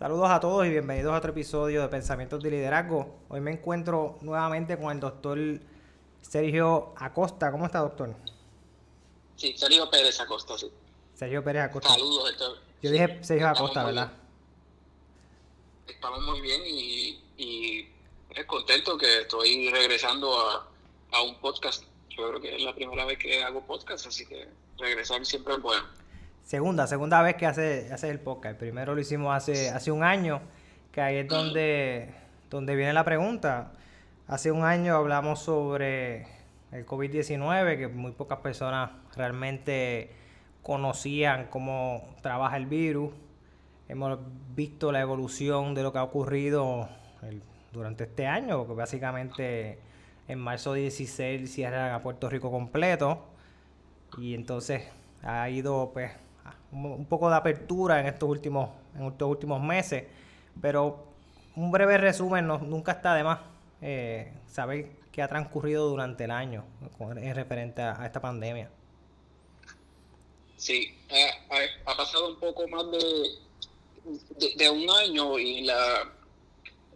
[0.00, 3.18] Saludos a todos y bienvenidos a otro episodio de Pensamientos de Liderazgo.
[3.28, 5.38] Hoy me encuentro nuevamente con el doctor
[6.22, 7.52] Sergio Acosta.
[7.52, 8.16] ¿Cómo está, doctor?
[9.36, 10.72] Sí, Sergio Pérez Acosta, sí.
[11.14, 11.90] Sergio Pérez Acosta.
[11.90, 12.58] Saludos, doctor.
[12.80, 14.10] Yo dije Sergio Acosta, ¿verdad?
[15.86, 17.88] Estamos muy bien y, y
[18.30, 20.66] es contento que estoy regresando a,
[21.12, 21.84] a un podcast.
[22.08, 24.48] Yo creo que es la primera vez que hago podcast, así que
[24.78, 25.99] regresar siempre es bueno.
[26.50, 28.58] Segunda, segunda vez que hace, hace el podcast.
[28.58, 30.40] Primero lo hicimos hace, hace un año,
[30.90, 32.12] que ahí es donde,
[32.50, 33.70] donde viene la pregunta.
[34.26, 36.26] Hace un año hablamos sobre
[36.72, 40.10] el COVID-19, que muy pocas personas realmente
[40.60, 43.12] conocían cómo trabaja el virus.
[43.88, 44.18] Hemos
[44.52, 46.88] visto la evolución de lo que ha ocurrido
[47.70, 49.78] durante este año, porque básicamente
[50.26, 53.24] en marzo 16 cierran a Puerto Rico completo
[54.18, 54.82] y entonces
[55.22, 56.10] ha ido pues
[56.72, 60.04] un poco de apertura en estos últimos, en estos últimos meses,
[60.60, 61.04] pero
[61.56, 63.40] un breve resumen no, nunca está de más
[63.82, 66.64] eh, saber qué ha transcurrido durante el año
[67.00, 68.70] en referente a, esta pandemia.
[70.56, 70.94] Sí,
[71.86, 76.12] ha, pasado un poco más de, de, un año y la,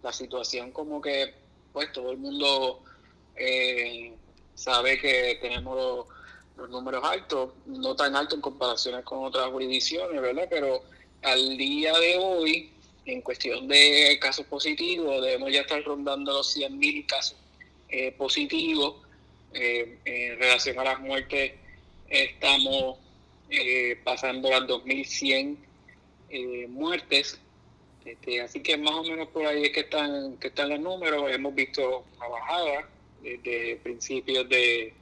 [0.03, 1.35] la situación como que
[1.73, 2.83] pues todo el mundo
[3.37, 4.15] eh,
[4.55, 6.07] sabe que tenemos
[6.57, 10.47] los números altos, no tan altos en comparaciones con otras jurisdicciones, ¿verdad?
[10.49, 10.83] Pero
[11.23, 12.71] al día de hoy,
[13.07, 17.37] en cuestión de casos positivos, debemos ya estar rondando los 100.000 casos
[17.89, 18.97] eh, positivos.
[19.53, 21.53] Eh, en relación a las muertes,
[22.09, 22.99] estamos
[23.51, 25.57] eh, pasando las 2.100
[26.69, 27.39] muertes.
[28.05, 31.31] Este, así que más o menos por ahí es que están, que están los números.
[31.31, 32.89] Hemos visto una bajada
[33.23, 34.93] desde principios de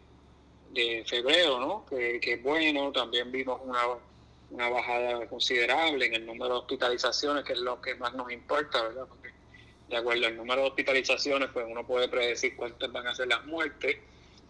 [0.72, 1.86] de febrero, ¿no?
[1.86, 3.80] Que, es bueno, también vimos una,
[4.50, 8.82] una bajada considerable en el número de hospitalizaciones, que es lo que más nos importa,
[8.82, 9.06] ¿verdad?
[9.08, 9.30] Porque
[9.88, 13.44] de acuerdo al número de hospitalizaciones, pues uno puede predecir cuántas van a ser las
[13.44, 13.98] muertes.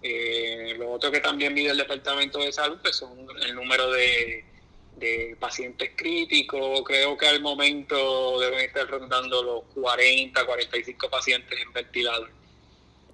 [0.00, 4.44] Eh, lo otro que también mide el Departamento de Salud pues son el número de,
[4.96, 6.82] de pacientes críticos.
[6.84, 12.30] Creo que al momento deben estar rondando los 40, 45 pacientes en ventilador.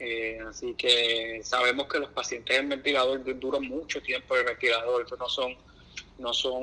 [0.01, 5.19] Eh, así que sabemos que los pacientes en ventilador duran mucho tiempo en ventilador, Estos
[5.19, 5.57] no son,
[6.19, 6.63] no son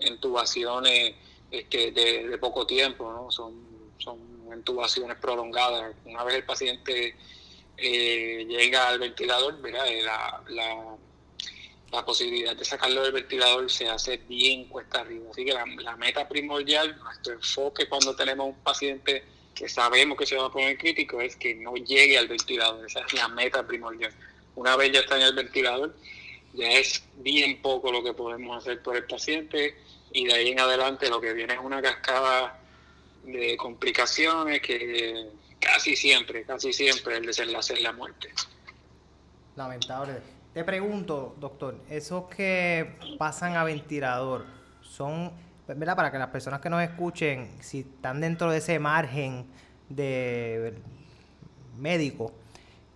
[0.00, 1.14] intubaciones
[1.50, 3.30] este, de, poco tiempo, ¿no?
[3.30, 3.54] son,
[3.98, 4.18] son
[4.54, 5.94] intubaciones prolongadas.
[6.04, 7.16] Una vez el paciente
[7.76, 10.96] eh, llega al ventilador, eh, La, la,
[11.90, 15.28] la, posibilidad de sacarlo del ventilador se hace bien cuesta arriba.
[15.32, 19.24] Así que la, la meta primordial, nuestro enfoque cuando tenemos un paciente
[19.54, 22.86] que sabemos que se va a poner crítico es que no llegue al ventilador.
[22.86, 24.12] Esa es la meta primordial.
[24.54, 25.94] Una vez ya está en el ventilador,
[26.54, 29.76] ya es bien poco lo que podemos hacer por el paciente
[30.12, 32.58] y de ahí en adelante lo que viene es una cascada
[33.24, 35.30] de complicaciones que
[35.60, 38.32] casi siempre, casi siempre el desenlace es la muerte.
[39.56, 40.20] Lamentable.
[40.54, 44.46] Te pregunto, doctor, esos que pasan a ventilador,
[44.82, 45.32] ¿son
[45.76, 45.96] ¿verdad?
[45.96, 49.46] Para que las personas que nos escuchen, si están dentro de ese margen
[49.88, 50.74] de
[51.78, 52.32] médico,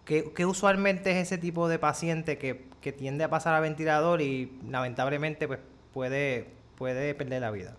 [0.05, 5.49] ¿qué, usualmente es ese tipo de paciente que, tiende a pasar a ventilador y lamentablemente
[5.49, 5.59] pues
[5.95, 7.75] puede, puede perder la vida?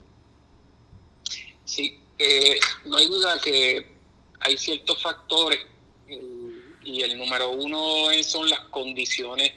[1.64, 3.86] Sí, eh, no hay duda que
[4.40, 5.60] hay ciertos factores
[6.08, 9.52] y el número uno son las condiciones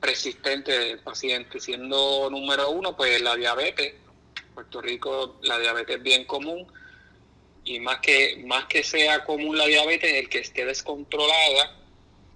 [0.00, 3.94] persistentes del paciente, siendo número uno pues la diabetes,
[4.54, 6.66] Puerto Rico la diabetes es bien común
[7.64, 11.76] y más que, más que sea común la diabetes, el que esté descontrolada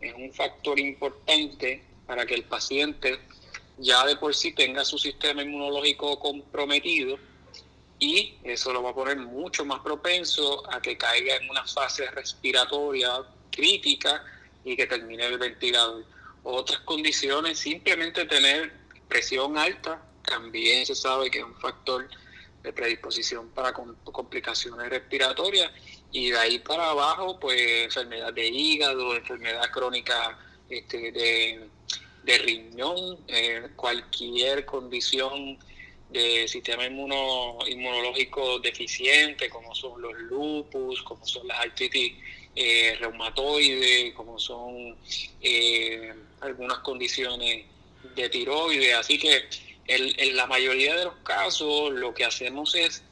[0.00, 3.18] es un factor importante para que el paciente
[3.78, 7.18] ya de por sí tenga su sistema inmunológico comprometido
[7.98, 12.06] y eso lo va a poner mucho más propenso a que caiga en una fase
[12.10, 13.10] respiratoria
[13.50, 14.22] crítica
[14.64, 16.04] y que termine el ventilador.
[16.42, 18.72] Otras condiciones, simplemente tener
[19.08, 22.08] presión alta, también se sabe que es un factor
[22.62, 25.70] de predisposición para complicaciones respiratorias
[26.12, 30.38] y de ahí para abajo pues enfermedad de hígado, enfermedad crónica
[30.70, 35.58] este, de, riñón, eh, cualquier condición
[36.10, 42.14] de sistema inmuno, inmunológico deficiente como son los lupus, como son las artritis
[42.56, 44.96] eh, reumatoides, como son
[45.42, 47.66] eh, algunas condiciones
[48.14, 49.48] de tiroides, así que
[49.86, 53.02] en la mayoría de los casos lo que hacemos es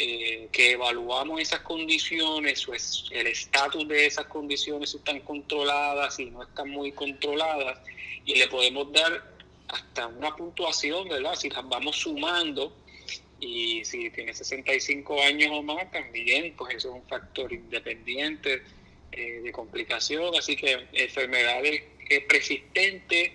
[0.00, 6.26] eh, que evaluamos esas condiciones, o el estatus de esas condiciones, si están controladas, si
[6.26, 7.80] no están muy controladas,
[8.24, 9.24] y le podemos dar
[9.66, 11.34] hasta una puntuación, ¿verdad?
[11.34, 12.72] Si las vamos sumando,
[13.40, 18.62] y si tiene 65 años o más también, pues eso es un factor independiente
[19.10, 21.82] eh, de complicación, así que enfermedades
[22.28, 23.32] persistentes,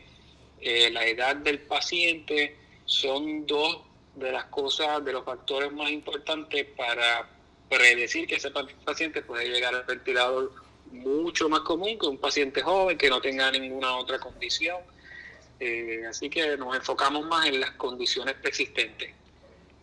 [0.62, 3.82] eh, la edad del paciente son dos
[4.16, 7.28] de las cosas, de los factores más importantes para
[7.70, 8.52] predecir que ese
[8.86, 10.52] paciente puede llegar al ventilador
[10.92, 14.78] mucho más común que un paciente joven que no tenga ninguna otra condición.
[15.60, 19.12] Eh, así que nos enfocamos más en las condiciones persistentes.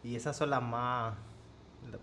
[0.02, 1.14] Y esas son las más,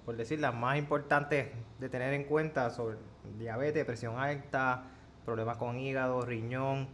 [0.06, 1.48] por decir, las más importantes
[1.80, 2.98] de tener en cuenta sobre
[3.38, 4.84] diabetes, presión alta,
[5.26, 6.88] problemas con hígado, riñón,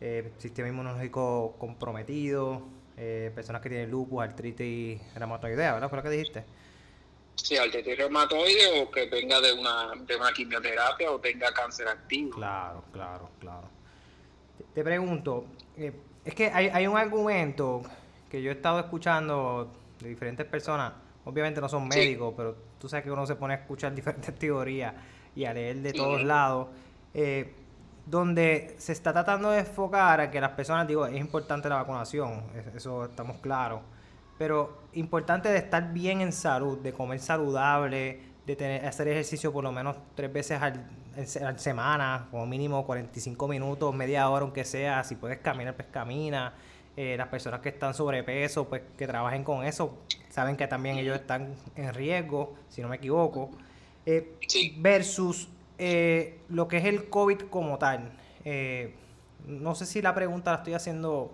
[0.00, 2.62] eh, sistema inmunológico comprometido,
[2.96, 5.88] eh, personas que tienen lupus, artritis reumatoidea, ¿verdad?
[5.88, 6.44] ¿Fue lo que dijiste?
[7.34, 12.36] Sí, artritis reumatoide o que venga de una, de una quimioterapia o tenga cáncer activo.
[12.36, 13.68] Claro, claro, claro.
[14.72, 15.46] Te, pregunto,
[15.76, 15.92] eh,
[16.24, 17.82] es que hay, hay un argumento
[18.30, 20.92] que yo he estado escuchando de diferentes personas,
[21.24, 24.94] obviamente no son médicos, pero tú sabes que uno se pone a escuchar diferentes teorías
[25.34, 26.68] y a leer de todos lados,
[27.12, 27.52] eh,
[28.06, 32.42] donde se está tratando de enfocar a que las personas, digo, es importante la vacunación,
[32.74, 33.80] eso estamos claros,
[34.38, 39.64] pero importante de estar bien en salud, de comer saludable, de tener, hacer ejercicio por
[39.64, 40.84] lo menos tres veces al,
[41.16, 45.88] a la semana, como mínimo 45 minutos, media hora aunque sea, si puedes caminar, pues
[45.90, 46.52] camina.
[46.96, 49.98] Eh, las personas que están sobrepeso, pues que trabajen con eso,
[50.30, 53.50] saben que también ellos están en riesgo, si no me equivoco.
[54.06, 54.36] Eh,
[54.78, 55.48] versus
[55.78, 58.12] eh, lo que es el COVID como tal.
[59.46, 61.32] no sé si la pregunta la estoy haciendo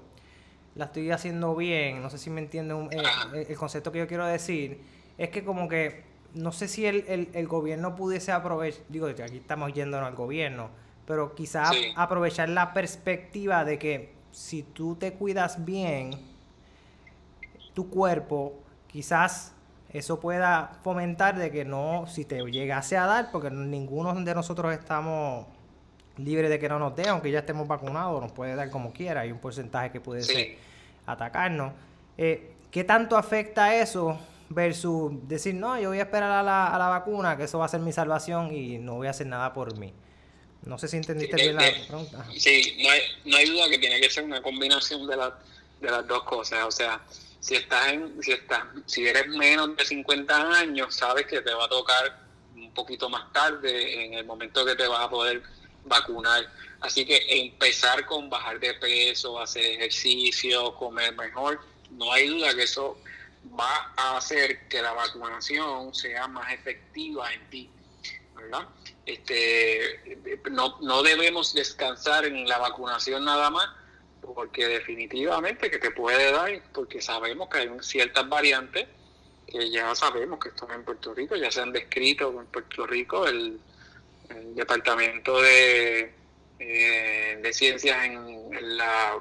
[0.75, 2.89] la estoy haciendo bien, no sé si me entienden
[3.35, 4.81] el concepto que yo quiero decir,
[5.19, 6.05] es que como que
[6.35, 10.71] no sé si el, el, gobierno pudiese aprovechar, digo, aquí estamos yéndonos al gobierno,
[11.07, 16.13] pero quizás aprovechar la perspectiva de que si tú te cuidas bien,
[17.75, 18.55] tu cuerpo,
[18.87, 19.55] quizás
[19.93, 24.73] eso pueda fomentar de que no, si te llegase a dar, porque ninguno de nosotros
[24.73, 25.47] estamos
[26.17, 29.23] libres de que no nos dé, aunque ya estemos vacunados, nos puede dar como quiera,
[29.23, 30.59] hay un porcentaje que puede
[31.07, 31.73] atacarnos.
[32.19, 36.79] Eh, ¿Qué tanto afecta eso versus decir, no, yo voy a esperar a la, a
[36.79, 39.53] la vacuna, que eso va a ser mi salvación y no voy a hacer nada
[39.53, 39.93] por mí?
[40.65, 42.27] No sé si entendiste bien la pregunta.
[42.37, 46.07] Sí, no hay, no hay duda que tiene que ser una combinación de, de las
[46.07, 46.67] dos cosas.
[46.67, 47.01] O sea,
[47.41, 51.65] si estás en, si estás, si eres menos de 50 años, sabes que te va
[51.65, 52.21] a tocar
[52.55, 55.43] un poquito más tarde, en el momento que te vas a poder
[55.85, 56.47] vacunar.
[56.81, 61.61] Así que empezar con bajar de peso, hacer ejercicio, comer mejor,
[61.91, 62.99] no hay duda que eso
[63.59, 67.71] va a hacer que la vacunación sea más efectiva en ti.
[69.07, 70.17] Este,
[70.51, 73.69] no, no debemos descansar en la vacunación nada más,
[74.21, 78.87] porque definitivamente que te puede dar, porque sabemos que hay ciertas variantes
[79.47, 83.27] que ya sabemos que están en Puerto Rico, ya se han descrito en Puerto Rico,
[83.27, 83.61] el,
[84.55, 86.15] Departamento de,
[86.61, 89.19] eh, de Ciencias en, la,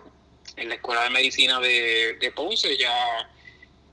[0.55, 3.27] en la Escuela de Medicina de, Ponce ya,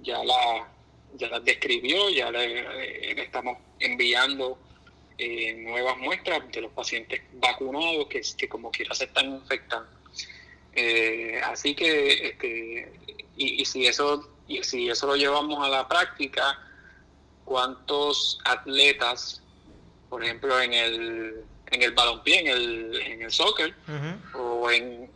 [0.03, 0.69] ya, la,
[1.15, 4.59] ya las describió, ya le estamos enviando
[5.19, 9.96] eh, nuevas muestras de los pacientes vacunados que, que como quiera se están infectando.
[10.77, 12.93] Eh, así que, este,
[13.37, 16.59] y, si eso, y si eso lo llevamos a la práctica,
[17.45, 19.43] ¿cuántos atletas,
[20.09, 23.75] por ejemplo, en el, en el balompié, en el, en el soccer,
[24.35, 25.11] o en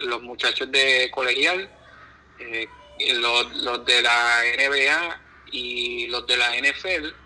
[0.00, 1.70] los muchachos de colegial,
[2.38, 2.66] eh,
[3.14, 5.20] los, los de la NBA
[5.52, 7.22] y los de la NFL,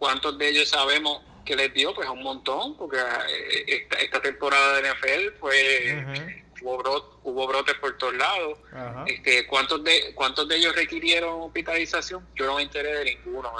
[0.00, 1.94] ¿Cuántos de ellos sabemos que les dio?
[1.94, 8.58] Pues un montón, porque eh, esta, temporada de NFL fue, hubo, brotes por todos lados.
[9.06, 12.26] Este, ¿cuántos, de, ¿Cuántos de ellos requirieron hospitalización?
[12.34, 13.52] Yo no me enteré de ninguno.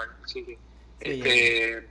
[1.01, 1.89] este,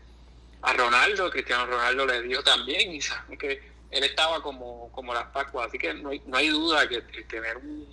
[0.61, 3.61] a Ronaldo, Cristiano Ronaldo le dio también, y sabe que
[3.91, 7.57] él estaba como, como las Pascuas, así que no hay, no hay duda que, tener
[7.57, 7.87] un,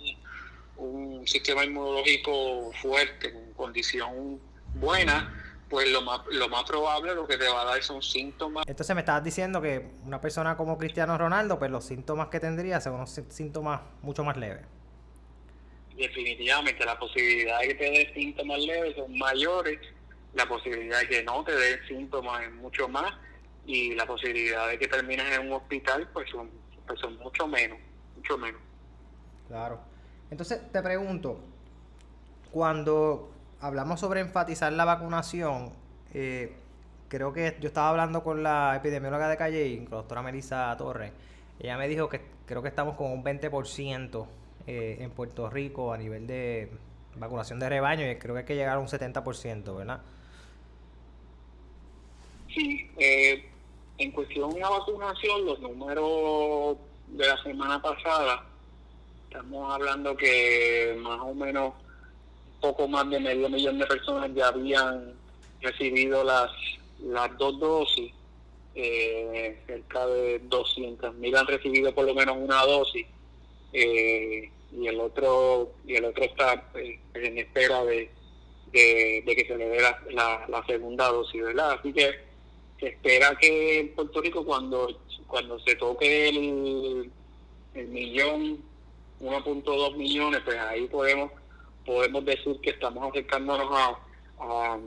[0.77, 4.39] un sistema inmunológico fuerte, con condición
[4.75, 8.65] buena, pues lo más, lo más probable lo que te va a dar son síntomas.
[8.67, 12.79] Entonces me estabas diciendo que una persona como Cristiano Ronaldo, pues los síntomas que tendría
[12.79, 14.65] son unos síntomas mucho más leves.
[15.95, 19.79] Definitivamente, la posibilidad de que te dé síntomas leves son mayores,
[20.33, 23.13] la posibilidad de que no te dé síntomas es mucho más
[23.65, 26.49] y la posibilidad de que termines en un hospital pues son,
[26.85, 27.79] pues son mucho menos,
[28.15, 28.61] mucho menos.
[29.47, 29.79] Claro.
[30.29, 31.39] Entonces te pregunto,
[32.51, 35.71] cuando hablamos sobre enfatizar la vacunación,
[36.13, 36.55] eh,
[37.07, 41.11] creo que yo estaba hablando con la epidemióloga de Calle, con la doctora Melissa Torres.
[41.59, 44.27] Ella me dijo que creo que estamos con un 20%
[44.67, 46.71] eh, en Puerto Rico a nivel de
[47.15, 50.01] vacunación de rebaño y creo que hay que llegar a un 70%, ¿verdad?
[52.53, 53.49] Sí, eh,
[53.97, 58.43] en cuestión de la vacunación, los números de la semana pasada,
[59.23, 61.73] estamos hablando que más o menos
[62.61, 65.13] poco más de medio millón de personas ya habían
[65.61, 66.51] recibido las,
[66.99, 68.13] las dos dosis,
[68.75, 73.07] eh, cerca de 200 mil han recibido por lo menos una dosis
[73.73, 78.11] eh, y el otro y el otro está eh, en espera de,
[78.71, 81.71] de, que se le dé la, la, segunda dosis, ¿verdad?
[81.79, 82.19] Así que
[82.79, 87.11] se espera que en Puerto Rico cuando cuando se toque el,
[87.73, 88.59] el millón,
[89.19, 91.31] 1.2 millones, pues ahí podemos
[91.87, 94.77] podemos decir que estamos acercándonos a,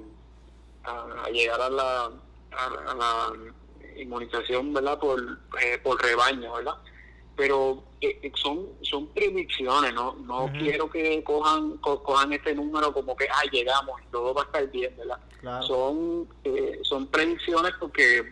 [0.84, 2.10] a, llegar a la,
[2.52, 3.32] a, la
[3.96, 4.98] inmunización, ¿verdad?
[5.00, 5.18] Por,
[5.62, 6.74] eh, por rebaño, ¿verdad?
[7.36, 13.16] Pero eh, eh, son son predicciones, no no quiero que cojan cojan este número como
[13.16, 15.62] que ah llegamos y todo va a estar bien, ¿verdad?
[15.62, 16.28] Son
[16.82, 18.30] son predicciones porque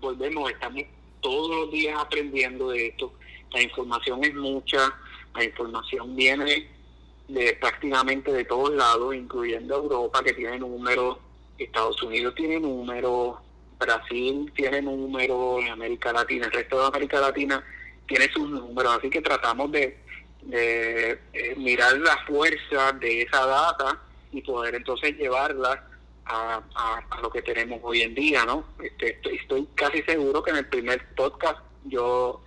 [0.00, 0.82] volvemos, estamos
[1.22, 3.12] todos los días aprendiendo de esto.
[3.52, 4.94] La información es mucha,
[5.34, 6.75] la información viene
[7.28, 11.18] de prácticamente de todos lados, incluyendo Europa, que tiene números,
[11.58, 13.36] Estados Unidos tiene números,
[13.78, 17.64] Brasil tiene números, América Latina, el resto de América Latina
[18.06, 19.98] tiene sus números, así que tratamos de,
[20.42, 24.00] de eh, mirar la fuerza de esa data
[24.32, 25.84] y poder entonces llevarla
[26.24, 28.64] a, a, lo que tenemos hoy en día, ¿no?
[28.82, 32.40] Este, estoy, casi seguro que en el primer podcast yo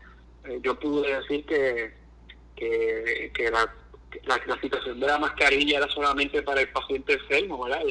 [0.46, 1.94] eh, yo pude decir que,
[2.56, 3.74] que, que la
[4.26, 7.82] la, situación de la mascarilla era solamente para el paciente enfermo, ¿verdad?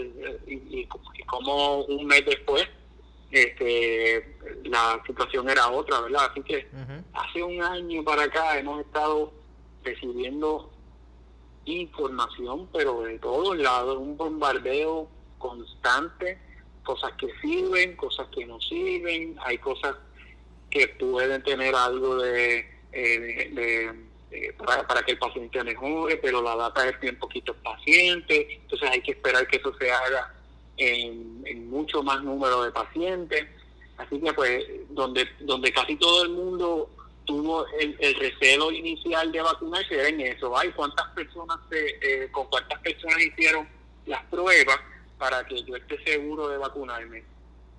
[0.47, 0.89] Y, y,
[1.27, 2.67] como un mes después
[3.31, 6.31] este, la situación era otra, ¿verdad?
[6.31, 6.67] Así que
[7.13, 9.33] hace un año para acá hemos estado
[9.85, 10.71] recibiendo
[11.67, 16.39] información, pero de todos lados, un bombardeo constante,
[16.85, 19.95] cosas que sirven, cosas que no sirven, hay cosas
[20.71, 22.59] que pueden tener algo de,
[22.93, 28.61] eh, de eh, para, que el paciente mejore, pero la data es bien poquito paciente,
[28.62, 30.35] entonces hay que esperar que eso se haga
[30.76, 33.47] en, mucho más número de pacientes.
[33.97, 36.90] Así que pues donde, donde casi todo el mundo
[37.25, 40.56] tuvo el, recelo inicial de vacunarse era en eso.
[40.56, 43.68] Ay, ¿cuántas personas, eh, con cuántas personas hicieron
[44.06, 44.78] las pruebas
[45.18, 47.25] para que yo esté seguro de vacunarme?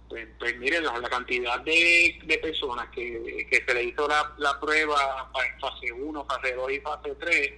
[0.09, 5.91] Pues, pues miren, la, cantidad de, personas que, se le hizo la, prueba en fase
[5.91, 7.53] 1, fase 2 y fase 3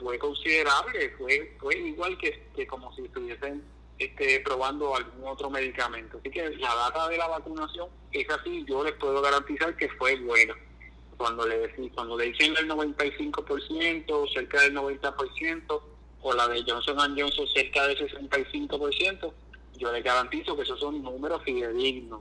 [0.00, 3.62] fue considerable, fue fue igual que, que como si estuviesen
[4.00, 6.16] este, probando algún otro medicamento.
[6.18, 10.18] Así que la data de la vacunación es así, yo les puedo garantizar que fue
[10.20, 10.54] buena.
[11.18, 15.82] Cuando le, cuando le dicen el 95%, cerca del 90%,
[16.22, 19.32] o la de Johnson Johnson cerca del 65%,
[19.76, 22.20] yo le garantizo que esos son números fidedignos.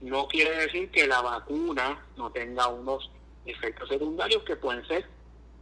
[0.00, 3.10] No quiere decir que la vacuna no tenga unos
[3.44, 5.06] efectos secundarios que pueden ser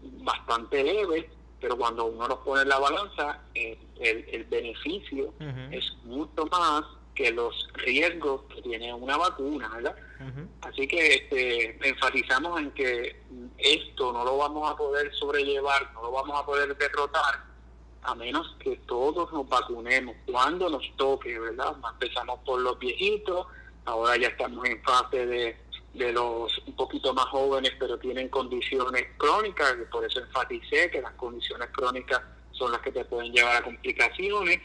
[0.03, 1.27] bastante leves,
[1.61, 5.33] pero cuando uno los pone en la balanza, eh, el, beneficio
[5.71, 9.97] es mucho más que los riesgos que tiene una vacuna, ¿verdad?
[10.63, 13.23] Así que este, enfatizamos en que
[13.59, 17.54] esto no lo vamos a poder sobrellevar, no lo vamos a poder derrotar
[18.05, 21.75] a menos que todos nos vacunemos cuando nos toque, ¿verdad?
[21.93, 23.47] Empezamos por los viejitos,
[23.87, 25.57] ahora ya estamos en fase de,
[25.95, 31.13] de los un poquito más jóvenes, pero tienen condiciones crónicas, por eso enfaticé que las
[31.15, 32.21] condiciones crónicas
[32.53, 34.61] son las que te pueden llevar a complicaciones,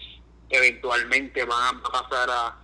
[0.50, 2.58] eventualmente van a pasar a,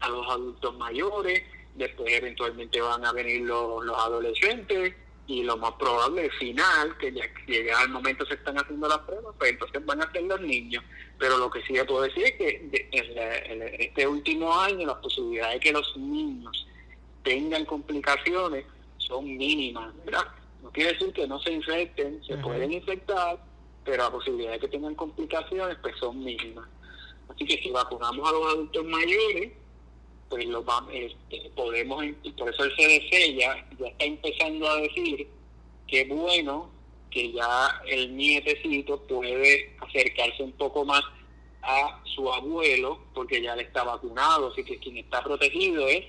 [0.00, 1.42] a los adultos mayores,
[1.74, 4.94] después eventualmente van a venir los, los adolescentes,
[5.30, 8.98] y lo más probable es final, que ya llega al momento se están haciendo las
[8.98, 10.82] pruebas, pues entonces van a ser los niños.
[11.18, 15.54] Pero lo que sí le puedo decir es que en, este último año las posibilidades
[15.54, 16.66] de que los niños
[17.22, 18.64] tengan complicaciones
[18.98, 20.26] son mínimas, ¿verdad?
[20.64, 23.38] No quiere decir que no se infecten, se pueden infectar,
[23.84, 26.66] pero la posibilidad de que tengan complicaciones pues son mínimas.
[27.28, 29.52] Así que si vacunamos a los adultos mayores,
[30.30, 35.28] pues lo este, podemos, y por eso el CDC ya, ya está empezando a decir
[35.88, 36.70] que bueno
[37.10, 41.02] que ya el nietecito puede acercarse un poco más
[41.62, 46.06] a su abuelo porque ya le está vacunado, así que quien está protegido es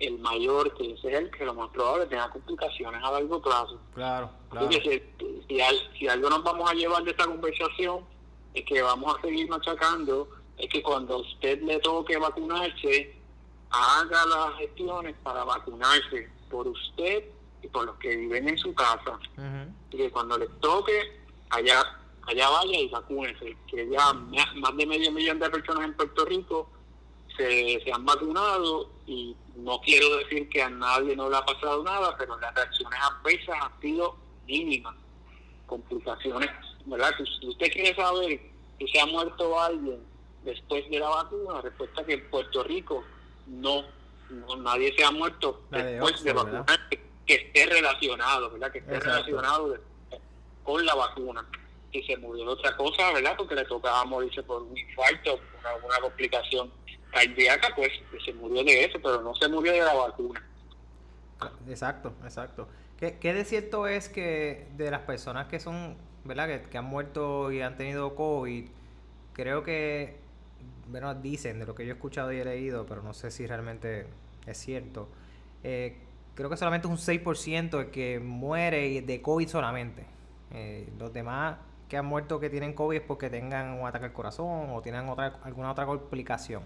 [0.00, 3.78] el mayor, que es el que lo más probable tenga complicaciones a largo plazo.
[3.94, 4.68] Claro, claro.
[4.72, 5.02] si,
[5.98, 8.04] si, algo nos vamos a llevar de esta conversación
[8.54, 13.14] es que vamos a seguir machacando, es que cuando a usted le toque vacunarse,
[13.70, 17.24] haga las gestiones para vacunarse por usted
[17.62, 19.18] y por los que viven en su casa.
[19.90, 21.82] Y que cuando les toque, haya
[22.26, 26.68] allá vaya y vacúnese, que ya más de medio millón de personas en Puerto Rico
[27.36, 31.82] se, se han vacunado y no quiero decir que a nadie no le ha pasado
[31.82, 34.94] nada, pero las reacciones adversas han sido mínimas,
[35.66, 36.50] complicaciones,
[36.86, 37.10] ¿verdad?
[37.40, 38.40] Si usted quiere saber
[38.78, 40.00] si se ha muerto alguien
[40.44, 43.04] después de la vacuna, la respuesta es que en Puerto Rico
[43.50, 43.84] no,
[44.58, 46.88] nadie se ha muerto después de, la vacuna
[47.26, 48.72] que, esté relacionado, ¿verdad?
[48.72, 49.76] Que esté relacionado
[50.64, 51.46] con la vacuna.
[51.92, 53.34] Si se murió de otra cosa, ¿verdad?
[53.36, 56.70] Porque le tocaba morirse por un infarto, por alguna complicación
[57.10, 57.90] cardíaca, pues
[58.24, 60.46] se murió de eso, pero no se murió de la vacuna.
[61.68, 62.68] Exacto, exacto.
[62.98, 66.68] ¿Qué, qué de cierto es que de las personas que son, ¿verdad?
[66.68, 68.68] Que, han muerto y han tenido COVID,
[69.32, 70.20] creo que,
[70.90, 73.46] bueno, dicen de lo que yo he escuchado y he leído, pero no sé si
[73.46, 74.06] realmente
[74.46, 75.08] es cierto.
[75.62, 75.96] Eh,
[76.34, 80.04] creo que solamente es un 6% el que muere de COVID solamente.
[80.52, 84.12] Eh, los demás que han muerto que tienen COVID es porque tengan un ataque al
[84.12, 86.62] corazón o tienen otra, alguna otra complicación.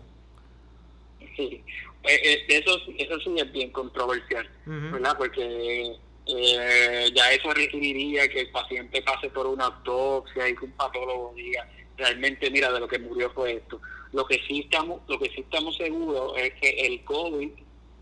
[1.37, 1.64] Sí,
[2.04, 5.16] eh, eh, eso, eso sí es bien controversial, ¿verdad?
[5.16, 10.73] Porque eh, ya eso requeriría que el paciente pase por una autopsia y que un
[10.73, 13.81] patólogo diga realmente mira de lo que murió fue esto.
[14.14, 17.50] Lo que sí estamos, lo que sí estamos seguros es que el COVID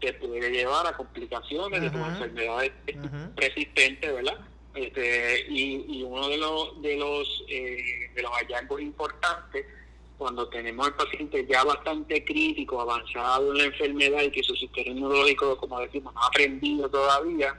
[0.00, 2.72] te puede llevar a complicaciones de tus enfermedades
[3.34, 4.38] persistentes, ¿verdad?
[4.74, 9.66] Este, y, y uno de los de los de los hallazgos importantes
[10.22, 14.90] cuando tenemos al paciente ya bastante crítico, avanzado en la enfermedad y que su sistema
[14.90, 17.58] inmunológico, como decimos, no ha aprendido todavía,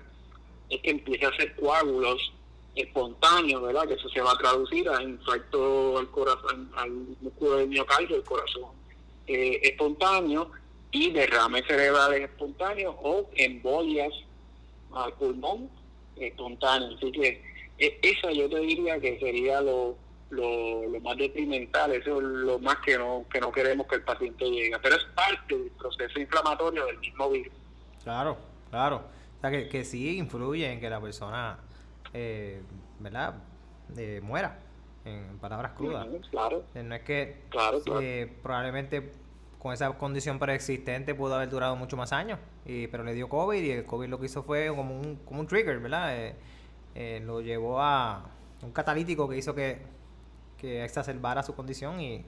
[0.70, 2.32] es que empieza a hacer coágulos
[2.76, 3.88] espontáneos, ¿verdad?
[3.88, 8.24] Que eso se va a traducir a infarto al corazón, al músculo del miocardio, el
[8.24, 8.72] corazón
[9.28, 10.52] eh, espontáneo
[10.92, 14.14] y derrames cerebrales espontáneos o embolias
[14.94, 15.70] al pulmón
[16.16, 16.96] espontáneo.
[16.96, 17.44] Así que
[17.78, 19.96] e, esa yo te diría que sería lo
[20.34, 24.04] lo, lo más detrimental, eso es lo más que no, que no queremos que el
[24.04, 24.76] paciente llegue.
[24.82, 27.54] Pero es parte del proceso inflamatorio del mismo virus.
[28.04, 28.38] Claro,
[28.70, 29.04] claro.
[29.38, 31.60] O sea, que, que sí influye en que la persona,
[32.14, 32.62] eh,
[33.00, 33.36] ¿verdad?,
[33.98, 34.60] eh, muera,
[35.06, 36.08] en palabras crudas.
[36.30, 36.64] claro.
[36.76, 39.12] Eh, no es que probablemente
[39.60, 43.62] con esa condición preexistente pudo haber durado mucho más años, y, pero le dio COVID
[43.62, 46.34] y el COVID lo que hizo fue como un, como un trigger, ¿verdad?
[47.22, 48.26] lo llevó a
[48.62, 49.80] un catalítico que hizo que
[50.64, 52.24] que exacerbara su condición y,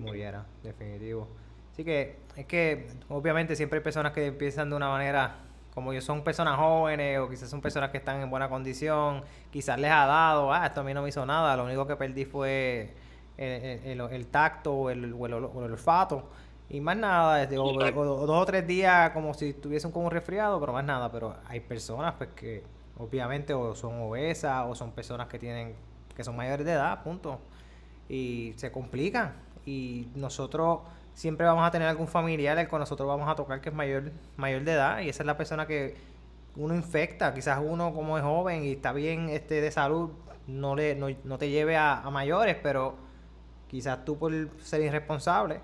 [0.00, 1.28] muriera, definitivo.
[1.70, 5.36] Así que es que obviamente siempre hay personas que empiezan de una manera,
[5.74, 9.78] como yo son personas jóvenes o quizás son personas que están en buena condición, quizás
[9.78, 12.24] les ha dado, ah, esto a mí no me hizo nada, lo único que perdí
[12.24, 12.94] fue
[13.36, 16.28] el, tacto o el, olfato
[16.68, 20.72] y más nada, o, dos o tres días como si tuviesen como un resfriado, pero
[20.72, 22.62] más nada, pero hay personas pues que
[22.98, 25.74] obviamente o son obesas o son personas que tienen
[26.14, 27.40] que son mayores de edad, punto.
[28.08, 29.34] Y se complican.
[29.64, 30.80] Y nosotros
[31.14, 34.12] siempre vamos a tener algún familiar el con nosotros vamos a tocar que es mayor,
[34.36, 35.96] mayor de edad y esa es la persona que
[36.56, 37.34] uno infecta.
[37.34, 40.10] Quizás uno como es joven y está bien este de salud
[40.46, 42.96] no, le, no, te lleve a, mayores, pero
[43.68, 45.60] quizás tú por ser irresponsable,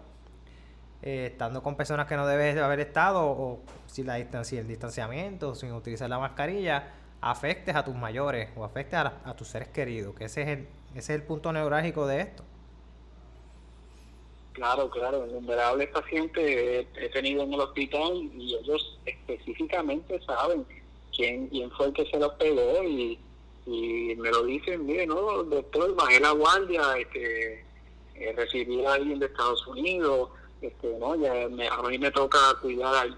[1.03, 5.55] eh, estando con personas que no debes haber estado o si la distancia, el distanciamiento,
[5.55, 10.27] sin utilizar la mascarilla, afectes a tus mayores o afectes a, tus seres queridos, que
[10.27, 12.45] ese es el, ese es el punto neurálgico de esto.
[14.59, 20.67] Claro, claro, innumerables pacientes he tenido en el hospital y ellos específicamente saben
[21.17, 23.21] quién, quién fue el que se los pegó y,
[24.17, 27.65] me lo dicen, mire, no, doctor, bajé la guardia, este,
[28.17, 32.39] eh, recibí a alguien de Estados Unidos, este, no, ya me, a mí me toca
[32.61, 33.17] cuidar al,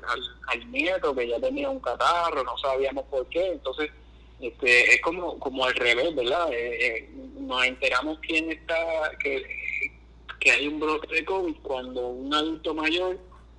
[0.48, 3.90] al, nieto que ya tenía un catarro, no sabíamos por qué, entonces
[4.40, 6.52] este, es como, como al revés, ¿verdad?
[6.52, 8.76] Eh, eh, nos enteramos quién está,
[9.22, 9.42] que,
[10.40, 13.18] que hay un brote de COVID cuando un adulto mayor,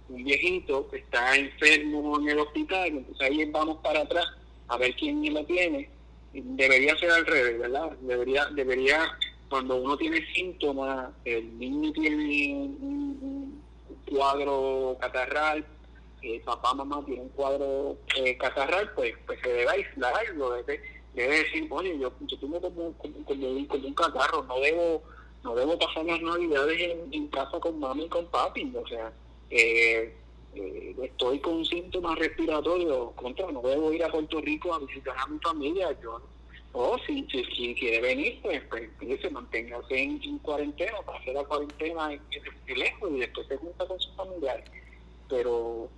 [0.10, 4.26] un viejito, está enfermo en el hospital, entonces ahí vamos para atrás
[4.68, 5.90] a ver quién lo tiene.
[6.34, 7.92] Debería ser al revés, ¿verdad?
[8.02, 9.18] Debería, debería
[9.50, 13.62] cuando uno tiene síntomas, el niño tiene un,
[14.10, 15.66] cuadro catarral,
[16.22, 20.82] eh, papá, mamá tiene un cuadro eh, catarral, pues, pues se debe aislarlo, debe,
[21.14, 25.04] debe decir, oye, yo, yo tengo como, como, como, un catarro, no debo
[25.44, 29.12] no debo pasar las navidades en, casa con mami y con papi, o sea,
[29.50, 30.16] eh,
[30.56, 35.16] eh, estoy con un síntoma respiratorio, contra, no debo ir a Puerto Rico a visitar
[35.18, 36.22] a mi familia, yo
[36.74, 42.14] o si, si, quiere venir, pues, pues se manténgase en, en, cuarentena, pase la cuarentena
[42.14, 42.22] en,
[42.78, 44.70] lejos y después se junta con sus familiares.
[45.28, 45.90] Pero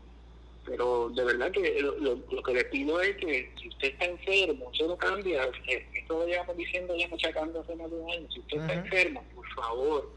[0.65, 4.88] pero de verdad que lo, que le pido es que si usted está enfermo, eso
[4.88, 8.58] no cambia, esto lo llevamos diciendo ya machacando hace más de un año, si usted
[8.58, 10.12] está enfermo, por favor,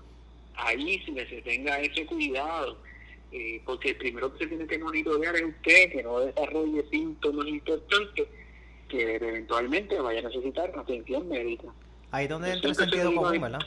[0.55, 2.77] ahí si se tenga ese cuidado,
[3.33, 7.47] eh, porque el primero que se tiene que monitorear es usted, que no desarrolle síntomas
[7.47, 8.29] importantes,
[8.89, 11.67] que eventualmente vaya a necesitar una atención médica.
[12.13, 13.59] Ahí donde entra el sentido común, ¿verdad?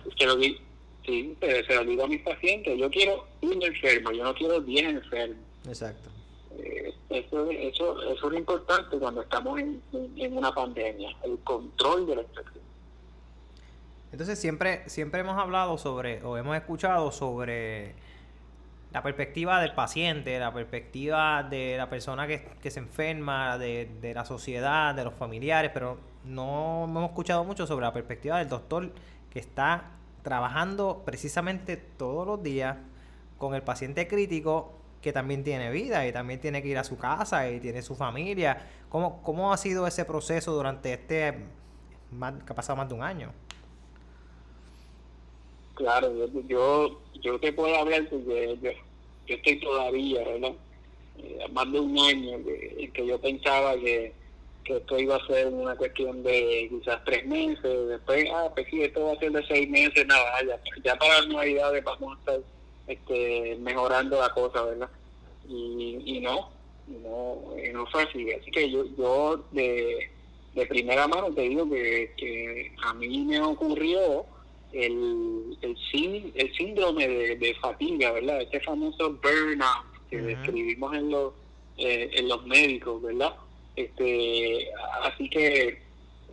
[1.06, 4.62] sí, pero se lo digo a mis pacientes, yo quiero un enfermo, yo no quiero
[4.62, 5.38] 10 enfermos.
[5.68, 6.10] Exacto.
[6.64, 9.82] Eh, eso, eso, eso es lo importante cuando estamos en,
[10.32, 12.64] una pandemia, el control de la infección.
[14.12, 17.94] Entonces siempre, siempre hemos hablado sobre, o hemos escuchado sobre
[18.92, 24.26] la perspectiva del paciente, la perspectiva de la persona que, se enferma, de, de, la
[24.26, 28.92] sociedad, de los familiares, pero no hemos escuchado mucho sobre la perspectiva del doctor
[29.32, 29.92] que está
[30.24, 32.78] trabajando precisamente todos los días
[33.38, 36.98] con el paciente crítico que también tiene vida y también tiene que ir a su
[36.98, 38.68] casa y tiene su familia.
[38.90, 41.36] ¿Cómo, cómo ha sido ese proceso durante este,
[42.12, 43.32] que ha pasado más de un año?
[45.76, 46.12] Claro,
[46.48, 48.58] yo, yo, te puedo hablar porque
[49.26, 50.52] yo, estoy todavía, ¿verdad?
[51.18, 52.38] Eh, más de un año
[52.94, 54.14] que yo pensaba que,
[54.66, 58.84] que esto iba a ser una cuestión de quizás tres meses, después, ah, pues sí,
[58.84, 62.20] esto va a ser de seis meses, nada, ya, ya para las navidades vamos a
[62.20, 62.40] estar
[62.90, 64.90] este, mejorando la cosa, ¿verdad?
[65.48, 66.50] Y, y no,
[66.88, 67.38] no,
[67.74, 68.32] no fue así.
[68.32, 70.10] Así que yo, yo de,
[70.56, 74.26] de primera mano te digo que, que a mí me ocurrió
[74.74, 75.78] el, el,
[76.36, 78.42] el síndrome de, fatiga, ¿verdad?
[78.42, 81.34] Este famoso burnout que describimos en los,
[81.78, 83.36] eh, en los médicos, ¿verdad?
[83.76, 84.68] este
[85.04, 85.82] Así que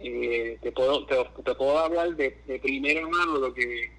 [0.00, 3.90] eh, te, puedo, te, puedo hablar de, de primera mano lo que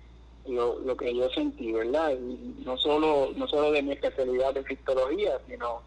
[0.48, 2.18] lo, que yo sentí, ¿verdad?
[2.18, 5.82] no solo, no solo de mi especialidad de fistología, sino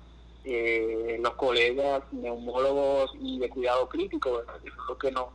[0.44, 4.60] eh, los colegas neumólogos y de cuidado crítico, ¿verdad?
[4.62, 4.70] Que
[5.00, 5.28] que nos,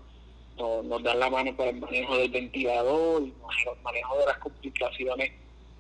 [0.58, 5.32] nos, dan la mano para el manejo del ventilador y el manejo de las complicaciones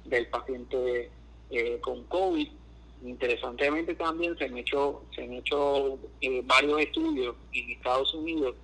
[0.05, 1.12] del paciente
[1.51, 2.47] eh, con COVID.
[3.03, 8.55] Interesantemente también se han hecho, se han hecho eh, varios estudios en Estados Unidos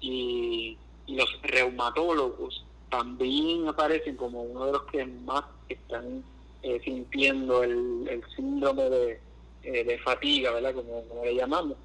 [0.00, 6.22] y los reumatólogos también aparecen como uno de los que más están
[6.62, 9.20] eh, sintiendo el, síndrome de,
[9.62, 10.74] eh, de, fatiga, ¿verdad?
[10.74, 11.76] Como, le llamamos.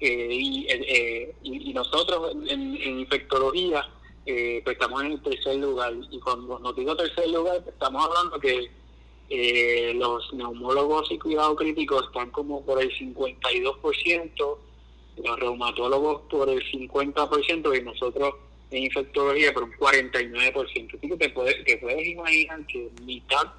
[0.00, 3.88] Eh, y, nosotros en, infectología
[4.24, 5.94] pues estamos en el tercer lugar.
[6.10, 8.70] Y cuando nos digo tercer lugar, estamos hablando que
[9.94, 14.58] los neumólogos y cuidado críticos están como por el 52%,
[15.24, 18.34] los reumatólogos por el 50% y nosotros
[18.70, 20.98] en infectología por un 49%.
[20.98, 23.52] Así que te puedes, te puedes imaginar que mitad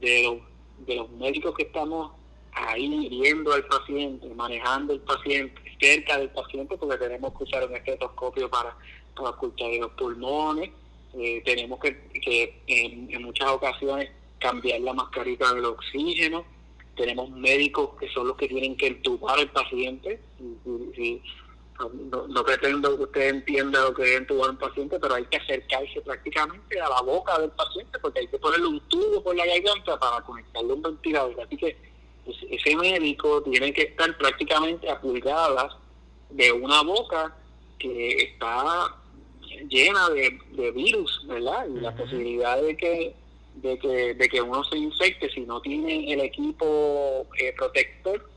[0.00, 2.12] de los, de los médicos que estamos
[2.52, 7.76] ahí viendo al paciente, manejando el paciente, cerca del paciente, porque tenemos que usar un
[7.76, 8.76] estetoscopio para,
[9.16, 10.70] para ocultar los pulmones,
[11.14, 16.44] eh, tenemos que, que en, muchas ocasiones cambiar la mascarita del oxígeno,
[16.96, 20.20] tenemos médicos que son los que tienen que entubar al paciente,
[20.96, 21.20] y,
[21.78, 26.00] no, pretendo que usted entienda lo que es entubar un paciente, pero hay que acercarse
[26.00, 29.98] prácticamente a la boca del paciente porque hay que ponerle un tubo por la garganta
[29.98, 31.40] para conectarle un ventilador.
[31.40, 31.76] Así que
[32.24, 35.72] pues, ese médico tiene que estar prácticamente a pulgadas
[36.30, 37.36] de una boca
[37.78, 38.96] que está
[39.68, 41.66] llena de, virus, ¿verdad?
[41.68, 43.14] Y la posibilidad de que,
[43.54, 48.28] de que de que uno se infecte si no tiene el equipo eh, protector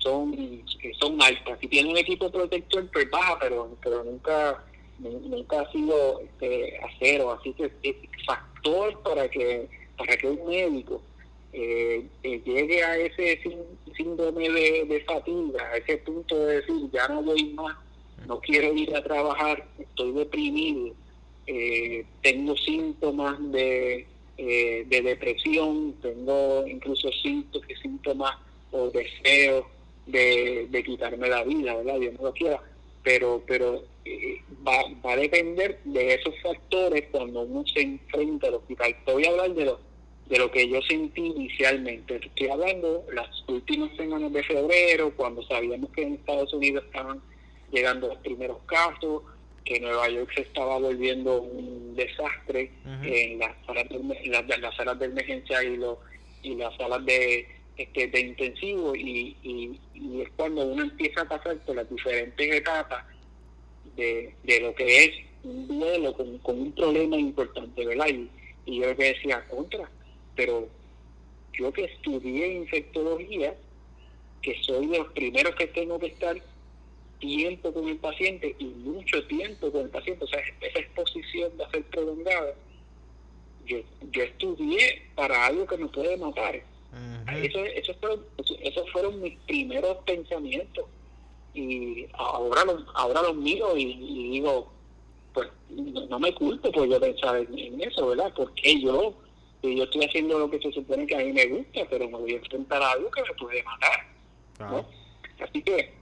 [0.00, 0.62] son,
[0.98, 1.58] son altas.
[1.60, 4.64] Si tiene un equipo protector, pues baja, pero, pero nunca
[4.98, 7.32] nunca ha sido este, acero.
[7.32, 11.00] Así que es factor para que, para que un médico
[11.52, 13.40] eh, eh, llegue a ese
[13.96, 17.76] síndrome de, fatiga, a ese punto de decir, ya no voy más,
[18.26, 20.94] no quiero ir a trabajar, estoy deprimido,
[21.46, 28.36] eh, tengo síntomas de, de depresión, tengo incluso síntomas, síntomas
[28.70, 29.68] o deseo
[30.06, 32.00] de, de quitarme la vida, ¿verdad?
[32.00, 32.62] Dios no lo quiera.
[33.02, 38.54] Pero, pero eh, va, va a depender de esos factores cuando uno se enfrenta al
[38.54, 38.96] hospital.
[39.04, 39.80] Te voy a hablar de lo,
[40.28, 42.16] de lo que yo sentí inicialmente.
[42.16, 47.20] Estoy hablando las últimas semanas de febrero, cuando sabíamos que en Estados Unidos estaban
[47.70, 49.22] llegando los primeros casos,
[49.64, 52.70] que Nueva York se estaba volviendo un desastre
[53.02, 55.98] en las salas de, las salas de emergencia y, los,
[56.42, 57.46] y las salas de
[57.78, 63.04] este, de intensivo y, y, es cuando uno empieza a pasar por las diferentes etapas
[63.94, 65.10] de, de lo que es
[65.44, 68.08] un duelo con, un problema importante, ¿verdad?
[68.08, 68.28] Y,
[68.66, 69.88] y yo que decía contra,
[70.34, 70.68] pero
[71.52, 73.54] yo que estudié infectología,
[74.42, 76.36] que soy de los primeros que tengo que estar
[77.20, 81.66] tiempo con el paciente y mucho tiempo con el paciente, o sea, esa exposición va
[81.66, 82.54] a ser prolongada.
[83.66, 83.78] Yo,
[84.10, 86.60] yo estudié para algo que me puede matar.
[87.36, 88.24] Eso, eso fueron,
[88.62, 90.86] esos fueron mis primeros pensamientos.
[91.54, 93.94] Y ahora los, ahora los miro y,
[94.30, 94.70] digo,
[95.34, 98.32] pues no, me culpo por yo pensar en, eso, ¿verdad?
[98.36, 99.14] Porque yo,
[99.62, 102.32] yo estoy haciendo lo que se supone que a mí me gusta, pero me voy
[102.32, 104.86] a enfrentar a algo que me puede matar.
[105.40, 105.92] Así que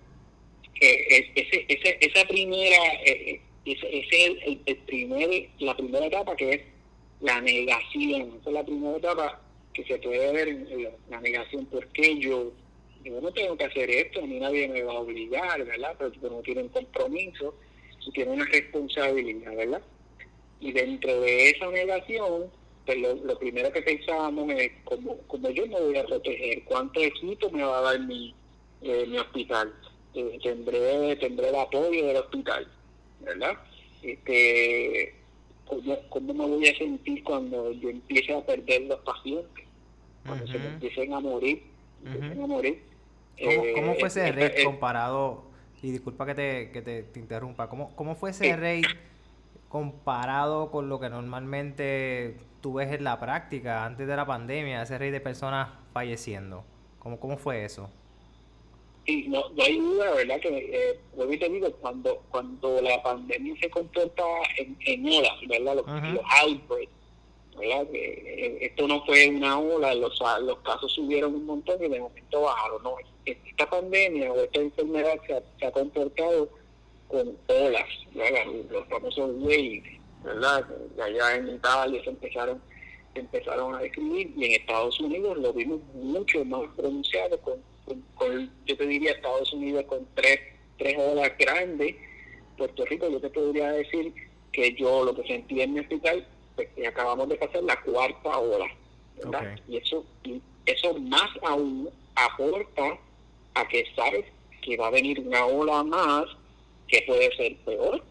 [0.81, 6.51] eh, ese, ese, esa primera, eh, ese, es el, el, primer, la primera etapa que
[6.51, 6.63] es
[7.21, 8.39] la negación.
[8.41, 9.41] Esa es la primera etapa
[9.77, 11.67] que se puede ver en la, negación.
[11.67, 12.51] porque yo,
[13.05, 14.27] yo no tengo que hacer esto?
[14.27, 15.95] Mí nadie me va a obligar, ¿verdad?
[15.99, 17.55] Pero tú no tienes un compromiso,
[18.03, 19.83] tú tienes una responsabilidad, ¿verdad?
[20.61, 22.51] Y dentro de esa negación,
[22.87, 27.51] pues lo, primero que pensábamos es cómo, cómo yo me voy a proteger, cuánto equipo
[27.51, 28.35] me va a dar mi,
[28.81, 29.75] eh, mi hospital
[30.15, 32.67] eh, tendré, tendré el apoyo del hospital,
[33.21, 33.59] ¿verdad?
[34.03, 35.15] Este,
[35.67, 39.66] ¿cómo, ¿Cómo me voy a sentir cuando yo empiece a perder los pacientes?
[40.27, 41.65] Cuando se me empiecen a morir.
[42.05, 42.83] a morir.
[43.75, 45.45] ¿Cómo, fue ese eh, rate eh, comparado?
[45.83, 47.69] Y disculpa que te, que te, interrumpa.
[47.69, 48.99] ¿Cómo, ¿Cómo fue ese rate
[49.69, 54.83] comparado con lo que normalmente tú ves en la práctica antes de la pandemia?
[54.83, 56.65] Ese rate de personas falleciendo.
[56.99, 57.91] ¿Cómo, cómo fue eso?
[59.07, 60.41] Sí, no, no hay duda, ¿verdad?
[60.41, 64.25] Que, eh, te digo, cuando, cuando la pandemia se comporta
[64.59, 65.77] en, en olas, ¿verdad?
[65.77, 66.91] Los, outbreaks,
[67.59, 67.87] ¿verdad?
[67.93, 72.43] Eh, esto no fue una ola, los, los casos subieron un montón y de momento
[72.43, 72.97] bajaron, ¿no?
[73.25, 75.19] Esta pandemia o esta enfermedad
[75.59, 76.49] se ha, comportado
[77.09, 78.47] con olas, ¿verdad?
[78.71, 79.83] Los famosos waves,
[80.23, 80.67] ¿verdad?
[81.03, 82.63] Allá en Italia se empezaron
[83.15, 87.63] empezaron a describir y en Estados Unidos lo vimos mucho más pronunciado con
[88.15, 90.41] con, yo te diría Estados Unidos con tres,
[90.79, 91.95] tres olas grandes,
[92.57, 94.13] Puerto Rico yo te podría decir
[94.53, 96.27] que yo lo que sentí en mi hospital,
[96.87, 98.67] acabamos de pasar la cuarta ola,
[99.17, 99.59] ¿verdad?
[99.69, 100.05] Y eso,
[100.65, 102.99] eso más aún aporta
[103.55, 104.25] a que sabes
[104.63, 106.25] que va a venir una ola más
[106.89, 108.03] que puede ser peor,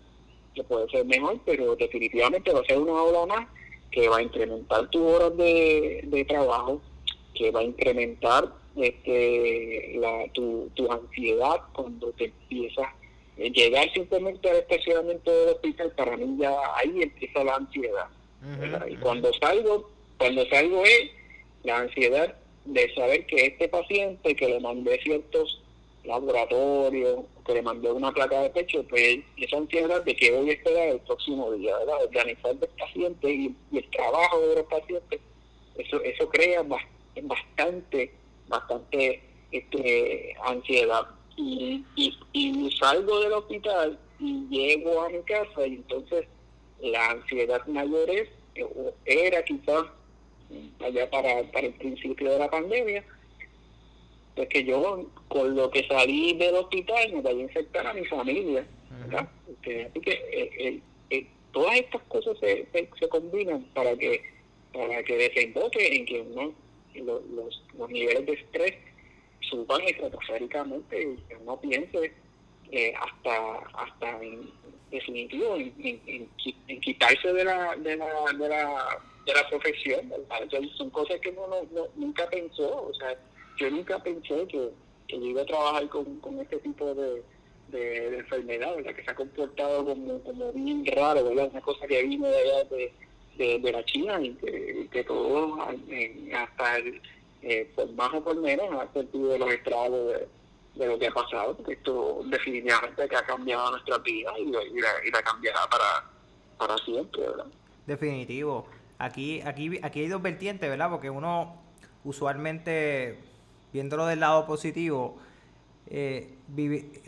[0.54, 3.48] que puede ser mejor, pero definitivamente va a ser una ola más
[3.92, 6.82] que va a incrementar tu horas de, de trabajo,
[7.34, 14.50] que va a incrementar este, la, tu, tu ansiedad cuando te empiezas a llegar simplemente
[14.50, 18.08] al estacionamiento del hospital, para mí ya ahí empieza la ansiedad.
[18.89, 21.12] Y cuando salgo, cuando salgo es
[21.63, 25.62] la ansiedad de saber que este paciente que le mandé ciertos
[26.04, 30.54] laboratorios, que le mandé una placa de pecho, pues esa ansiedad de que voy a
[30.54, 32.04] esperar el próximo día, ¿verdad?
[32.04, 35.19] Organizar del paciente y, el trabajo de los pacientes,
[35.78, 38.12] eso, eso crea bastante
[38.48, 39.21] bastante
[39.52, 41.08] este, ansiedad.
[41.38, 46.28] Y, y, salgo del hospital y llego a mi casa y entonces
[46.82, 48.30] la ansiedad mayor es,
[49.06, 49.86] era quizás
[50.80, 53.04] allá para, para el principio de la pandemia,
[54.36, 58.06] pues que yo con lo que salí del hospital me voy a infectar a mi
[58.06, 58.66] familia.
[59.50, 64.22] Este, así que eh, eh, eh, todas estas cosas se, se, combinan para que
[64.74, 66.54] para que desemboque en que uno
[66.96, 67.22] los,
[67.78, 68.74] los, niveles de estrés
[69.42, 72.14] suban estratosféricamente y que uno piense
[73.00, 74.50] hasta hasta en
[74.96, 78.06] definitivo en, quitarse de la, de la,
[78.38, 80.12] de la, de la profesión
[80.78, 83.18] son cosas que uno no, nunca pensó o sea
[83.58, 84.70] yo nunca pensé que,
[85.08, 87.24] que yo iba a trabajar con, con este tipo de,
[87.70, 91.50] de, enfermedad que se ha comportado como, como bien raro ¿verdad?
[91.52, 92.94] una cosa que vino de allá de
[93.38, 95.60] de, la China y que, que todos,
[96.34, 97.02] hasta el,
[97.42, 100.28] eh, por más o por menos, ha sentido los estragos de,
[100.76, 105.62] lo que ha pasado, porque esto definitivamente que ha cambiado nuestra vida y, la, cambiará
[105.70, 106.10] para,
[106.58, 107.46] para siempre, ¿verdad?
[107.86, 108.68] Definitivo.
[108.98, 110.90] Aquí, aquí, aquí hay dos vertientes, ¿verdad?
[110.90, 111.56] Porque uno
[112.04, 113.20] usualmente,
[113.74, 115.18] viéndolo del lado positivo,
[115.88, 116.38] eh,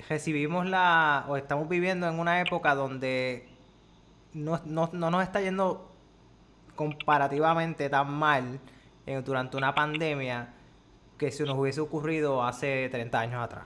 [0.08, 3.48] recibimos la, o estamos viviendo en una época donde
[4.34, 5.92] no, no, no nos está yendo
[6.76, 8.60] comparativamente tan mal
[9.06, 10.54] eh, durante una pandemia
[11.18, 13.66] que si nos hubiese ocurrido hace 30 años atrás,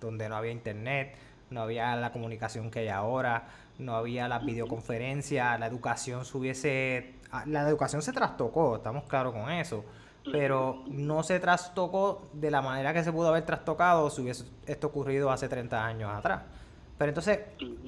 [0.00, 1.16] donde no había internet,
[1.50, 7.14] no había la comunicación que hay ahora, no había la videoconferencia, la educación se hubiese...
[7.30, 9.84] Ah, la educación se trastocó, estamos claros con eso,
[10.30, 14.86] pero no se trastocó de la manera que se pudo haber trastocado si hubiese esto
[14.88, 16.42] ocurrido hace 30 años atrás.
[16.96, 17.40] Pero entonces,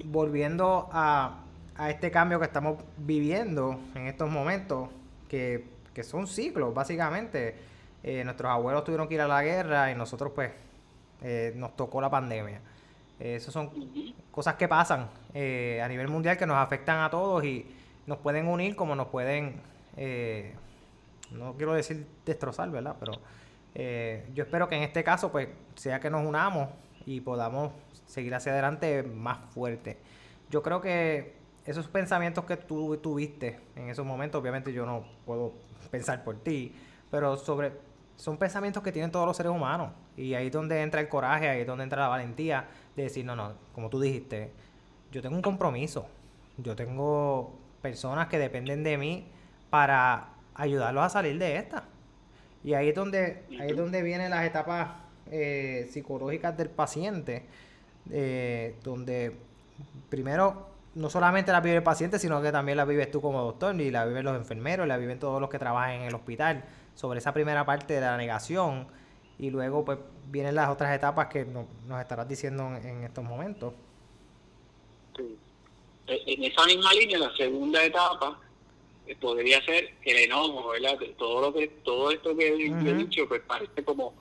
[0.04, 1.44] volviendo a,
[1.76, 4.88] a este cambio que estamos viviendo en estos momentos,
[5.28, 7.56] que, son ciclos, básicamente.
[8.06, 10.52] Eh, nuestros abuelos tuvieron que ir a la guerra y nosotros pues
[11.22, 12.60] eh, nos tocó la pandemia.
[13.18, 13.70] Esas son
[14.30, 17.66] cosas que pasan a nivel mundial que nos afectan a todos y
[18.06, 19.60] nos pueden unir como nos pueden,
[21.30, 22.94] no quiero decir destrozar, ¿verdad?
[23.00, 23.12] Pero
[24.34, 26.68] yo espero que en este caso, pues, sea que nos unamos
[27.06, 27.72] y podamos
[28.06, 29.96] seguir hacia adelante más fuerte.
[30.50, 35.54] Yo creo que esos pensamientos que tú tuviste en esos momentos, obviamente yo no puedo
[35.90, 36.74] pensar por ti,
[37.10, 37.72] pero sobre
[38.16, 39.90] son pensamientos que tienen todos los seres humanos.
[40.16, 43.24] Y ahí es donde entra el coraje, ahí es donde entra la valentía de decir,
[43.24, 44.50] no, no, como tú dijiste,
[45.12, 46.06] yo tengo un compromiso,
[46.58, 49.28] yo tengo personas que dependen de mí
[49.70, 51.84] para ayudarlos a salir de esta.
[52.64, 54.88] Y ahí es donde, ahí es donde vienen las etapas
[55.30, 57.44] eh, psicológicas del paciente,
[58.10, 59.36] eh, donde
[60.08, 63.78] primero no solamente la vive el paciente, sino que también la vives tú como doctor,
[63.80, 66.64] y la viven los enfermeros, la viven todos los que trabajan en el hospital,
[66.96, 68.88] sobre esa primera parte de la negación,
[69.38, 73.74] y luego pues vienen las otras etapas que nos estarás diciendo en, estos momentos.
[75.16, 75.36] Sí.
[76.08, 78.40] E, en esa misma línea, la segunda etapa
[79.06, 80.98] eh, podría ser el enojo, ¿verdad?
[81.16, 84.12] Todo lo que todo esto que he dicho pues parece como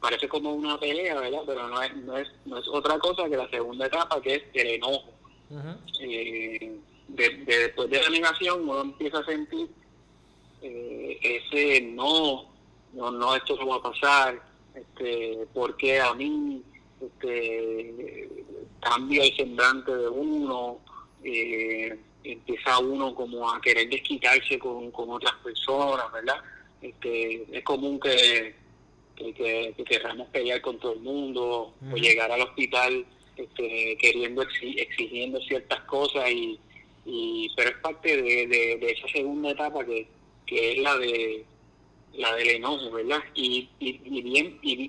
[0.00, 1.42] parece como una pelea, ¿verdad?
[1.46, 4.42] Pero no es, no es no es otra cosa que la segunda etapa que es
[4.54, 5.20] el enojo
[6.00, 6.76] eh,
[7.08, 9.68] después de la negación uno empieza a sentir
[10.62, 12.50] eh, ese no,
[12.92, 14.42] no, no, esto no va a pasar,
[14.74, 16.62] este, porque a mí
[17.00, 18.28] este,
[18.80, 20.78] cambia el semblante de uno,
[21.24, 26.36] eh, empieza uno como a querer desquitarse con, con otras personas, ¿verdad?
[26.82, 28.54] Este, es común que,
[29.16, 33.04] que, que, queramos pelear con todo el mundo o llegar al hospital
[33.40, 36.58] este, queriendo exigiendo ciertas cosas y,
[37.56, 40.06] pero es parte de, esa segunda etapa que,
[40.58, 41.44] es la de
[42.14, 44.88] la del enojo verdad y, y, bien y,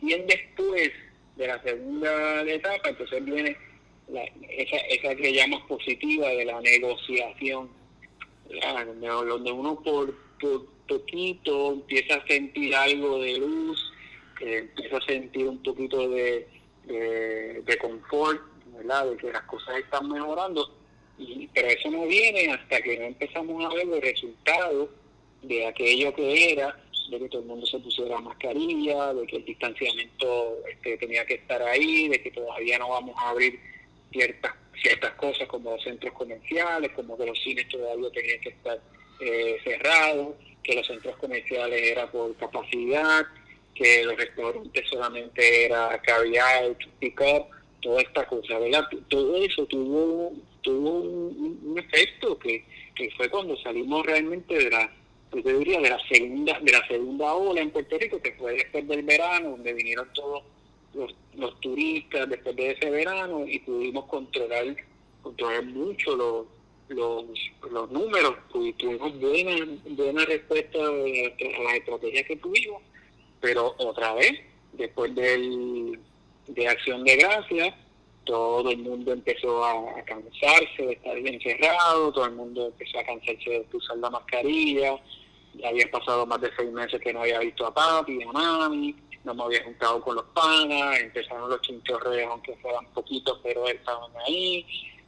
[0.00, 0.90] bien después
[1.36, 3.56] de la segunda etapa entonces viene
[4.50, 7.68] esa, esa que llamamos positiva de la negociación.
[9.28, 13.92] Donde, uno por, por poquito empieza a sentir algo de luz
[14.40, 16.48] empieza a sentir un poquito de
[16.88, 18.40] de, confort,
[18.76, 19.10] ¿verdad?
[19.10, 20.74] de que las cosas están mejorando,
[21.54, 24.90] pero eso no viene hasta que no empezamos a ver los resultados
[25.42, 26.78] de aquello que era,
[27.10, 31.34] de que todo el mundo se pusiera mascarilla, de que el distanciamiento este, tenía que
[31.34, 33.58] estar ahí, de que todavía no vamos a abrir
[34.12, 34.52] ciertas
[34.82, 38.80] ciertas cosas como centros comerciales, como que los cines todavía tenían que estar
[39.20, 43.26] eh, cerrados, que los centros comerciales era por capacidad,
[43.74, 47.46] que los restaurantes solamente era caviar, pick up,
[47.80, 48.84] toda esta cosa, ¿verdad?
[49.08, 50.32] Todo eso tuvo,
[50.70, 54.90] tuvo un, efecto que, que, fue cuando salimos realmente de la,
[55.30, 58.86] pues diría, de la segunda, de la segunda ola en Puerto Rico, que fue después
[58.88, 60.42] del verano, donde vinieron todos
[60.94, 64.76] los, los turistas después de ese verano y pudimos controlar,
[65.22, 66.46] controlar mucho los
[66.88, 67.24] los,
[67.70, 72.80] los números, pues, tuvimos buena, buena respuesta a las estrategias que tuvimos
[73.40, 74.32] pero otra vez,
[74.72, 75.98] después del,
[76.46, 77.74] de Acción de Gracias,
[78.28, 83.50] todo el mundo empezó a, cansarse de estar encerrado, todo el mundo empezó a cansarse
[83.50, 85.00] de usar la mascarilla,
[85.54, 88.94] ya habían pasado más de seis meses que no había visto a papi, a mami,
[89.24, 94.12] no me había juntado con los panas, empezaron los chinchorreos, aunque fueran poquitos, pero estaban
[94.26, 94.66] ahí,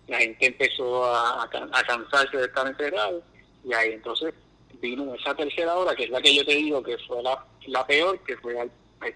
[0.08, 3.22] la gente empezó a, a cansarse de estar encerrado,
[3.64, 4.32] y ahí entonces
[4.80, 7.86] vino esa tercera hora, que es la que yo te digo que fue la, la
[7.86, 8.70] peor, que fue al,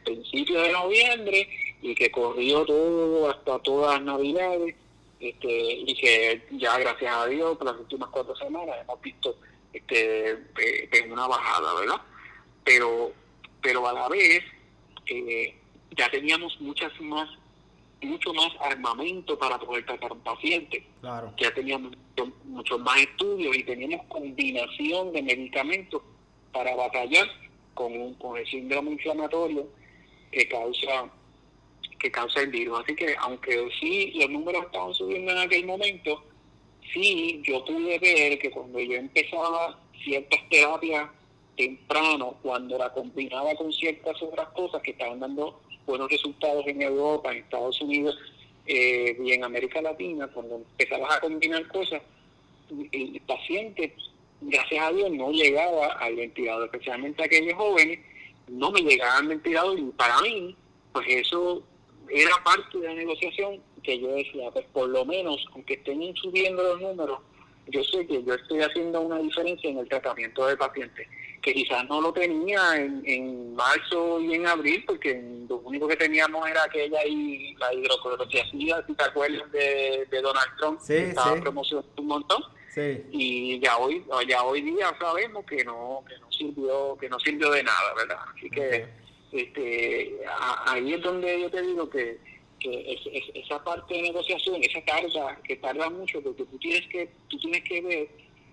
[0.04, 1.46] principio de noviembre
[1.84, 4.74] y que corrió todo hasta todas las navidades,
[5.20, 9.36] este, y que ya gracias a Dios por las últimas cuatro semanas hemos visto
[9.70, 12.00] este, eh, una bajada, ¿verdad?
[12.64, 13.12] Pero,
[13.60, 14.42] pero a la vez
[15.06, 15.54] eh,
[15.90, 17.28] ya teníamos muchas más
[18.00, 20.86] mucho más armamento para poder tratar un paciente.
[21.00, 21.32] Claro.
[21.38, 21.92] Ya teníamos
[22.44, 26.02] muchos más estudios y teníamos combinación de medicamentos
[26.52, 27.26] para batallar
[27.72, 29.66] con, con el síndrome inflamatorio
[30.30, 31.10] que causa
[32.04, 32.80] que causa el virus.
[32.80, 36.22] Así que aunque sí los números estaban subiendo en aquel momento,
[36.92, 41.08] sí yo pude ver que cuando yo empezaba ciertas terapias
[41.56, 47.32] temprano, cuando la combinaba con ciertas otras cosas que estaban dando buenos resultados en Europa,
[47.32, 48.18] en Estados Unidos
[48.66, 52.02] eh, y en América Latina, cuando empezabas a combinar cosas,
[52.92, 53.94] el paciente,
[54.42, 58.00] gracias a Dios, no llegaba al ventilador, especialmente aquellos jóvenes,
[58.48, 60.54] no me llegaban al ventilador y para mí,
[60.92, 61.62] pues eso
[62.10, 66.62] era parte de la negociación que yo decía, pues por lo menos, aunque estén subiendo
[66.62, 67.18] los números,
[67.68, 71.08] yo sé que yo estoy haciendo una diferencia en el tratamiento del paciente,
[71.40, 75.96] que quizás no lo tenía en, en marzo y en abril, porque lo único que
[75.96, 81.08] teníamos era aquella y la hidroclorotiazida, si te acuerdas de, de Donald Trump, sí, que
[81.10, 81.40] estaba sí.
[81.40, 82.42] promocionando un montón.
[82.74, 83.04] Sí.
[83.12, 87.50] Y ya hoy, ya hoy día sabemos que no, que no sirvió, que no sirvió
[87.50, 88.18] de nada, ¿verdad?
[88.34, 88.88] Así que
[89.34, 90.16] este,
[90.66, 92.18] ahí es donde yo te digo que,
[92.60, 96.86] que es- es- esa parte de negociación, esa carga que tarda mucho, porque tú tienes
[96.88, 98.08] que, tú tienes que ver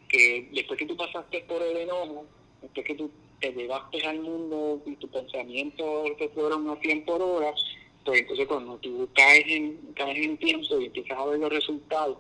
[0.10, 2.26] que después que tú pasaste por el enojo,
[2.62, 3.10] después que tú
[3.40, 7.54] te llevaste al mundo y tus pensamientos te fueron a 100 por hora,
[8.06, 12.18] pues entonces cuando tú caes en, caes en tiempo y empiezas a ver los resultados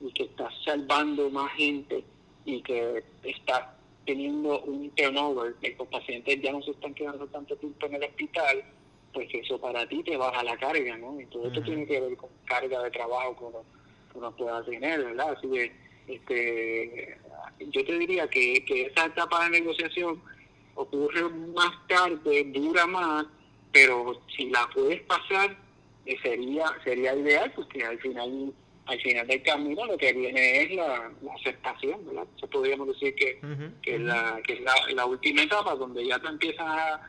[0.00, 2.02] y que estás salvando más gente
[2.44, 3.62] y que estás
[4.08, 8.04] teniendo un turnover, que los pacientes ya no se están quedando tanto tiempo en el
[8.04, 8.64] hospital,
[9.12, 11.20] pues eso para ti te baja la carga, ¿no?
[11.20, 13.58] Y todo esto tiene que ver con carga de trabajo que uno,
[14.10, 15.36] que uno pueda tener, ¿verdad?
[15.36, 15.72] Así que
[16.06, 17.18] este,
[17.70, 20.22] yo te diría que, que esa etapa de negociación
[20.74, 23.26] ocurre más tarde, dura más,
[23.72, 25.54] pero si la puedes pasar,
[26.06, 28.54] eh, sería sería ideal, porque al final
[28.88, 32.26] al final del camino lo que viene es la, la aceptación, ¿verdad?
[32.50, 33.38] Podríamos decir que,
[33.82, 37.00] que es la, que es la, la última etapa donde ya te empiezas a,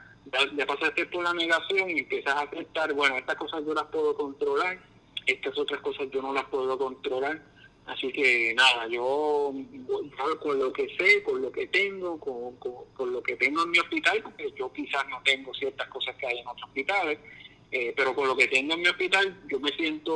[0.56, 4.14] ya, pasaste por la negación y empiezas a aceptar, bueno, estas cosas yo las puedo
[4.14, 4.78] controlar,
[5.26, 7.42] estas otras cosas yo no las puedo controlar,
[7.86, 9.54] así que nada, yo
[9.88, 13.64] yo con lo que sé, con lo que tengo, con, con, con lo que tengo
[13.64, 17.20] en mi hospital, porque yo quizás no tengo ciertas cosas que hay en otros hospitales,
[17.20, 17.49] eh,
[17.96, 20.14] pero con lo que tengo en mi hospital yo me siento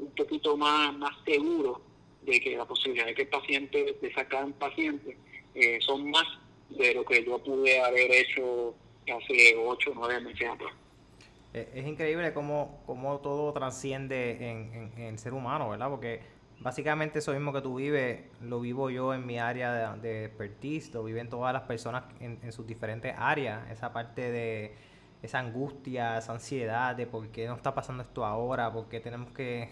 [0.00, 1.80] un poquito más, más seguro
[2.22, 5.16] de que la posibilidad de que el paciente, de sacar un paciente,
[5.54, 6.24] eh, son más
[6.68, 8.74] de lo que yo pude haber hecho
[9.12, 10.72] hace ocho o nueve meses atrás.
[11.52, 15.88] Es, es increíble cómo, cómo todo trasciende en, en- en el ser humano, ¿verdad?
[15.90, 16.20] Porque
[16.60, 20.92] básicamente eso mismo que tú vives, lo vivo yo en mi área de, de expertise,
[20.94, 24.74] lo viven todas las personas en, en sus diferentes áreas, esa parte de
[25.22, 29.30] esa angustia, esa ansiedad de por qué no está pasando esto ahora, por qué tenemos
[29.32, 29.70] que...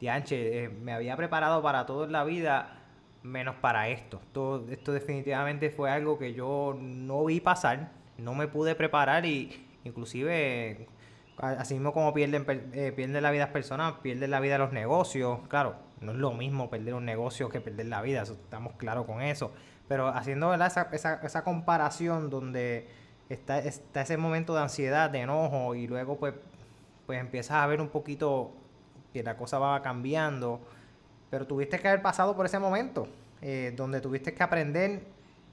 [0.00, 2.80] Dianche, eh, me había preparado para todo en la vida,
[3.22, 4.20] menos para esto.
[4.32, 9.66] Todo, esto definitivamente fue algo que yo no vi pasar, no me pude preparar y
[9.84, 10.88] inclusive
[11.36, 15.40] así mismo como pierden, eh, pierden la vida las personas, pierden la vida los negocios.
[15.48, 19.22] Claro, no es lo mismo perder un negocio que perder la vida, estamos claros con
[19.22, 19.52] eso.
[19.88, 20.54] Pero haciendo.
[20.54, 22.88] Esa, esa, esa comparación donde
[23.32, 26.34] está, está ese momento de ansiedad, de enojo y luego pues,
[27.06, 28.52] pues empiezas a ver un poquito
[29.12, 30.60] que la cosa va cambiando.
[31.30, 33.08] Pero tuviste que haber pasado por ese momento,
[33.40, 35.02] eh, donde tuviste que aprender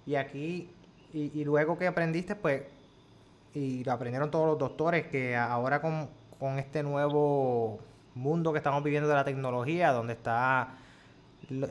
[0.06, 0.70] y aquí,
[1.14, 2.64] y, y luego que aprendiste, pues,
[3.54, 6.10] y lo aprendieron todos los doctores, que ahora con,
[6.40, 7.80] con este nuevo
[8.16, 10.76] mundo que estamos viviendo de la tecnología, donde está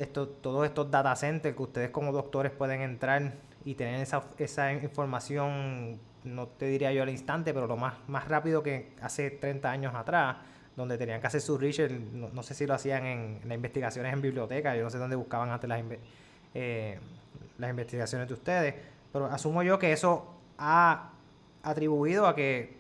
[0.01, 3.33] esto, todos estos data centers que ustedes como doctores pueden entrar
[3.65, 8.29] y tener esa, esa información, no te diría yo al instante, pero lo más, más
[8.29, 10.37] rápido que hace 30 años atrás,
[10.77, 14.13] donde tenían que hacer su research, no, no sé si lo hacían en, las investigaciones
[14.13, 15.83] en biblioteca, yo no sé dónde buscaban antes las,
[16.55, 16.99] eh,
[17.59, 18.75] las investigaciones de ustedes,
[19.13, 21.11] pero asumo yo que eso ha
[21.63, 22.77] atribuido a que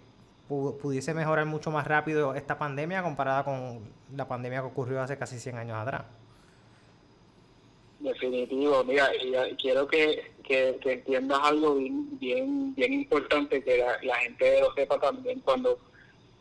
[0.48, 3.80] pu- pudiese mejorar mucho más rápido esta pandemia comparada con
[4.14, 6.02] la pandemia que ocurrió hace casi 100 años atrás.
[8.00, 14.60] Definitivo, mira, y, quiero que, que, entiendas algo bien, bien, importante, que la, la gente
[14.60, 15.78] lo sepa también cuando,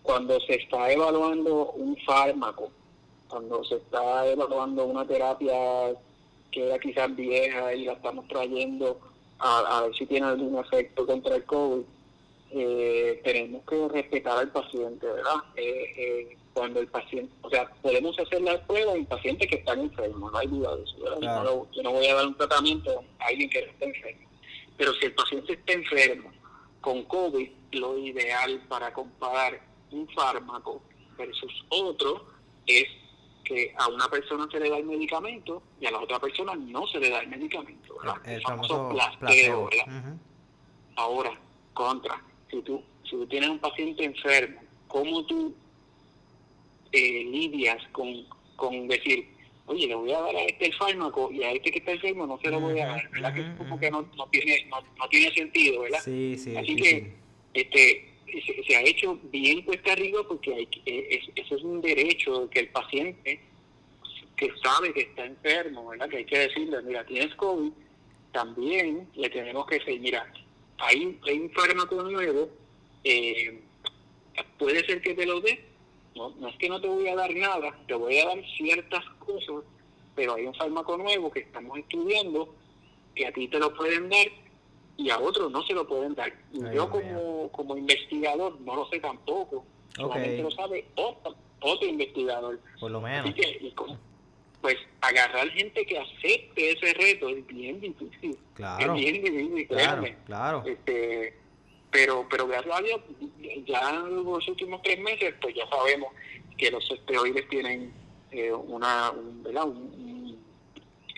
[0.03, 2.71] cuando se está evaluando un fármaco,
[3.27, 5.53] cuando se está evaluando una terapia
[6.51, 8.99] que era quizás vieja y la estamos trayendo
[9.39, 11.83] a, a ver si tiene algún efecto contra el COVID,
[12.51, 15.43] eh, tenemos que respetar al paciente, ¿verdad?
[15.55, 19.79] Eh, eh, cuando el paciente, o sea, podemos hacer la prueba en pacientes que están
[19.79, 21.17] enfermos, no hay duda de eso, ¿verdad?
[21.19, 21.43] Claro.
[21.43, 23.85] Yo, no, lo- yo no voy a dar un tratamiento a alguien que no está
[23.85, 24.27] enfermo.
[24.75, 26.31] Pero si el paciente está enfermo
[26.81, 30.81] con COVID, lo ideal para comparar un fármaco
[31.15, 32.25] versus otro
[32.65, 32.85] es
[33.43, 36.87] que a una persona se le da el medicamento y a la otra persona no
[36.87, 38.17] se le da el medicamento, ¿verdad?
[38.25, 38.89] El, El famoso famoso
[39.19, 39.91] placebo, placebo.
[39.93, 40.13] ¿verdad?
[40.95, 41.39] Ahora,
[41.75, 45.53] contra, si tú, si tú tienes un paciente enfermo, ¿cómo tú
[46.91, 48.25] eh, lidias con,
[48.55, 49.27] con decir,
[49.65, 52.25] oye, le voy a dar a este el fármaco y a este que está enfermo
[52.25, 53.09] no se lo voy a dar?
[53.11, 53.33] ¿Verdad?
[53.33, 53.79] que Ujú, como ujú.
[53.81, 55.99] que no, no tiene, no, no tiene sentido, ¿verdad?
[56.03, 57.13] Sí, sí, Así que
[57.53, 58.13] este
[58.45, 61.81] se, se ha hecho bien cuesta arriba porque hay, que- eh, es- eso es un
[61.81, 63.39] derecho que el paciente
[64.35, 66.09] que sabe que está enfermo, ¿verdad?
[66.09, 67.71] Que hay que decirle, mira, tienes COVID,
[68.31, 70.31] también le tenemos que decir, mira,
[70.77, 72.49] hay, hay un fármaco nuevo,
[73.03, 73.59] eh,
[74.59, 75.59] puede ser que te lo dé,
[76.17, 79.03] no, no es que no te voy a dar nada, te voy a dar ciertas
[79.19, 79.63] cosas,
[80.15, 82.53] pero hay un fármaco nuevo que estamos estudiando,
[83.15, 84.27] que a ti te lo pueden dar
[84.97, 86.33] y a otros no se lo pueden dar.
[86.51, 89.63] Y yo como, como investigador no lo sé tampoco,
[89.95, 92.59] solamente lo sabe otro, otro investigador.
[92.79, 93.25] Por lo menos.
[93.25, 93.73] Así que,
[94.61, 98.37] pues agarrar gente que acepte ese reto es bien difícil.
[98.55, 98.95] Claro.
[98.95, 100.63] Es bien difícil, claro, claro.
[100.65, 101.37] Este,
[101.91, 103.01] pero, pero gracias a Dios,
[103.65, 106.13] ya en los últimos tres meses, pues ya sabemos
[106.57, 107.93] que los esteroides tienen
[108.31, 109.65] eh, una, un, ¿verdad?
[109.65, 110.37] Un,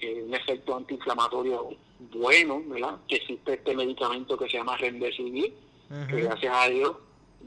[0.02, 1.70] eh, un, efecto antiinflamatorio
[2.14, 3.00] bueno, ¿verdad?
[3.08, 5.54] Que existe este medicamento que se llama Remdesivir,
[6.08, 6.96] que gracias a Dios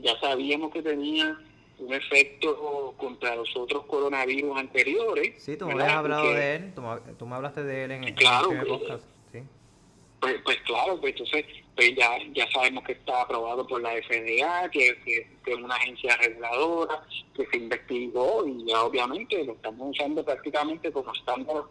[0.00, 1.38] ya sabíamos que tenía
[1.78, 5.42] un efecto contra los otros coronavirus anteriores.
[5.42, 6.74] Sí, tú me habías hablado de él,
[7.18, 9.04] tú, me hablaste de él en, el podcast.
[9.32, 9.42] Sí.
[10.20, 11.44] Pues, pues claro, pues entonces
[11.74, 14.88] pues ya, ya sabemos que está aprobado por la FDA, que,
[15.46, 17.02] es una agencia reguladora,
[17.34, 21.64] que se investigó y ya obviamente lo estamos usando prácticamente como estándar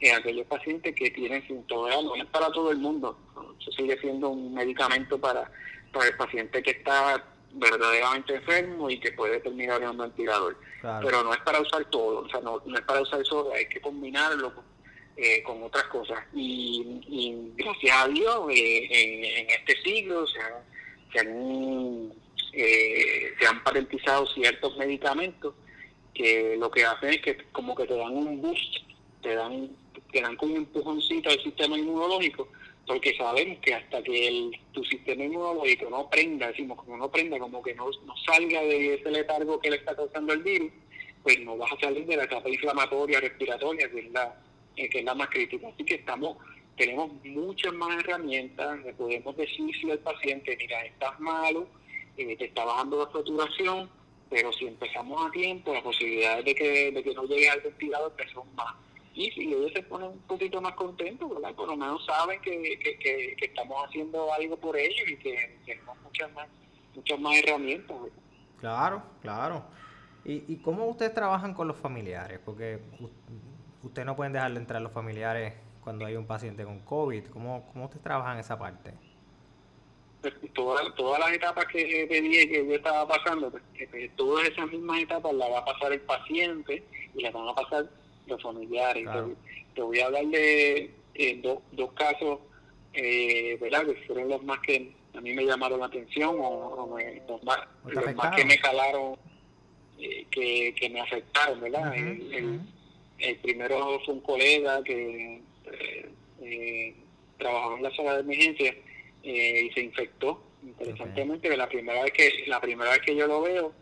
[0.00, 2.02] en aquellos pacientes que tienen síntomas.
[2.04, 3.16] No es para todo el mundo,
[3.58, 5.50] eso sigue siendo un medicamento para,
[5.92, 7.24] para el paciente que está
[7.54, 10.58] verdaderamente enfermo y que puede terminar en un ventilador.
[11.02, 13.66] Pero no es para usar todo, o sea, no, no es para usar eso, hay
[13.68, 14.52] que combinarlo
[15.16, 16.18] eh, con otras cosas.
[16.34, 20.52] Y, gracias a Dios, eh, en, este siglo se han,
[21.12, 22.12] se han,
[22.52, 25.54] eh, se han patentizado ciertos medicamentos
[26.14, 28.78] que lo que hacen es que como que te dan un boost,
[29.22, 29.70] te dan,
[30.12, 32.48] te dan como un empujoncito al sistema inmunológico
[32.86, 37.38] porque sabemos que hasta que el, tu sistema inmunológico no prenda, decimos como no prenda,
[37.38, 40.72] como que no, no salga de ese letargo que le está causando el virus,
[41.22, 44.34] pues no vas a salir de la etapa inflamatoria respiratoria, que es la,
[44.74, 45.68] que es la más crítica.
[45.68, 46.36] Así que estamos,
[46.76, 51.66] tenemos muchas más herramientas, le podemos decirle al paciente, mira, estás malo,
[52.16, 53.90] eh, te está bajando la saturación,
[54.30, 58.12] pero si empezamos a tiempo, la posibilidad de que, de que no llegue al ventilador
[58.16, 58.74] pues son más
[59.14, 61.54] y si ellos se ponen un poquito más contentos, ¿verdad?
[61.54, 65.96] Por lo menos saben que, que, que, estamos haciendo algo por ellos y que tenemos
[66.02, 66.48] muchas más,
[66.94, 67.96] muchas más herramientas.
[68.58, 69.64] Claro, claro.
[70.24, 72.40] ¿Y, ¿Y cómo ustedes trabajan con los familiares?
[72.44, 72.78] Porque
[73.82, 77.26] ustedes no pueden dejarle entrar a los familiares cuando hay un paciente con COVID.
[77.26, 78.92] ¿Cómo, cómo ustedes trabajan esa parte?
[80.20, 84.70] Pues, todas, todas las etapas que te dije que yo estaba pasando, pues, todas esas
[84.70, 87.86] mismas etapas las va a pasar el paciente y las van a pasar
[88.26, 89.08] los familiares.
[89.74, 92.38] Te, voy a hablar de eh, dos casos,
[92.92, 93.86] eh, ¿verdad?
[93.86, 97.58] Que fueron los más que a mí me llamaron la atención o, los, más,
[98.36, 99.16] que me jalaron,
[99.98, 101.94] eh, que, que me afectaron, ¿verdad?
[101.94, 102.60] el, el,
[103.42, 105.40] primero fue un colega que
[106.42, 106.94] eh,
[107.38, 108.74] trabajaba en la sala de emergencia
[109.22, 110.42] y se infectó.
[110.62, 113.72] Interesantemente, la primera vez que la primera vez que yo lo veo,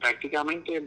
[0.00, 0.82] prácticamente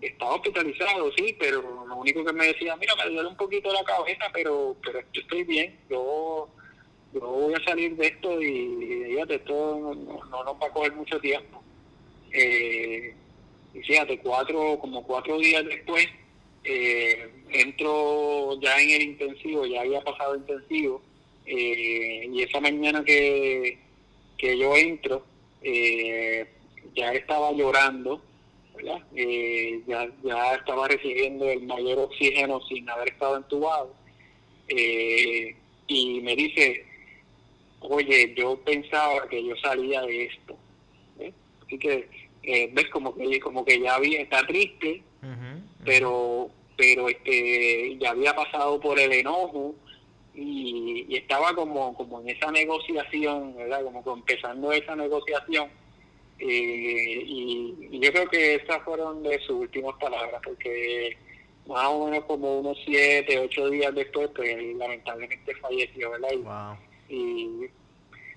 [0.00, 3.82] estaba hospitalizado, sí, pero lo único que me decía, mira, me duele un poquito la
[3.84, 6.48] cabeza, pero pero yo estoy bien, yo,
[7.12, 10.92] yo voy a salir de esto y, fíjate, esto no, no, nos va a coger
[10.92, 11.62] mucho tiempo.
[12.30, 13.14] Eh,
[13.74, 16.06] y fíjate, cuatro, como cuatro días después,
[16.64, 21.02] eh, entro ya en el intensivo, ya había pasado intensivo,
[21.46, 23.78] eh, y esa mañana que,
[24.36, 25.24] que yo entro,
[25.62, 26.46] eh,
[26.94, 28.22] ya estaba llorando,
[29.14, 33.94] eh, ya, ya estaba recibiendo el mayor oxígeno sin haber estado entubado.
[34.68, 35.56] Eh,
[35.86, 36.84] y me dice,
[37.80, 40.56] oye, yo pensaba que yo salía de esto.
[41.64, 42.08] Así que,
[42.42, 45.02] eh, ves, como que, como que ya había, está triste,
[45.84, 49.74] pero pero este ya había pasado por el enojo
[50.34, 53.82] y, y, estaba como como en esa negociación, ¿verdad?
[53.82, 55.68] Como empezando esa negociación
[56.38, 61.16] eh, y, yo creo que esas fueron de sus últimas palabras, porque
[61.66, 66.76] más o menos como unos siete, ocho días después, pues lamentablemente falleció, ¿verdad?
[67.08, 67.66] Y,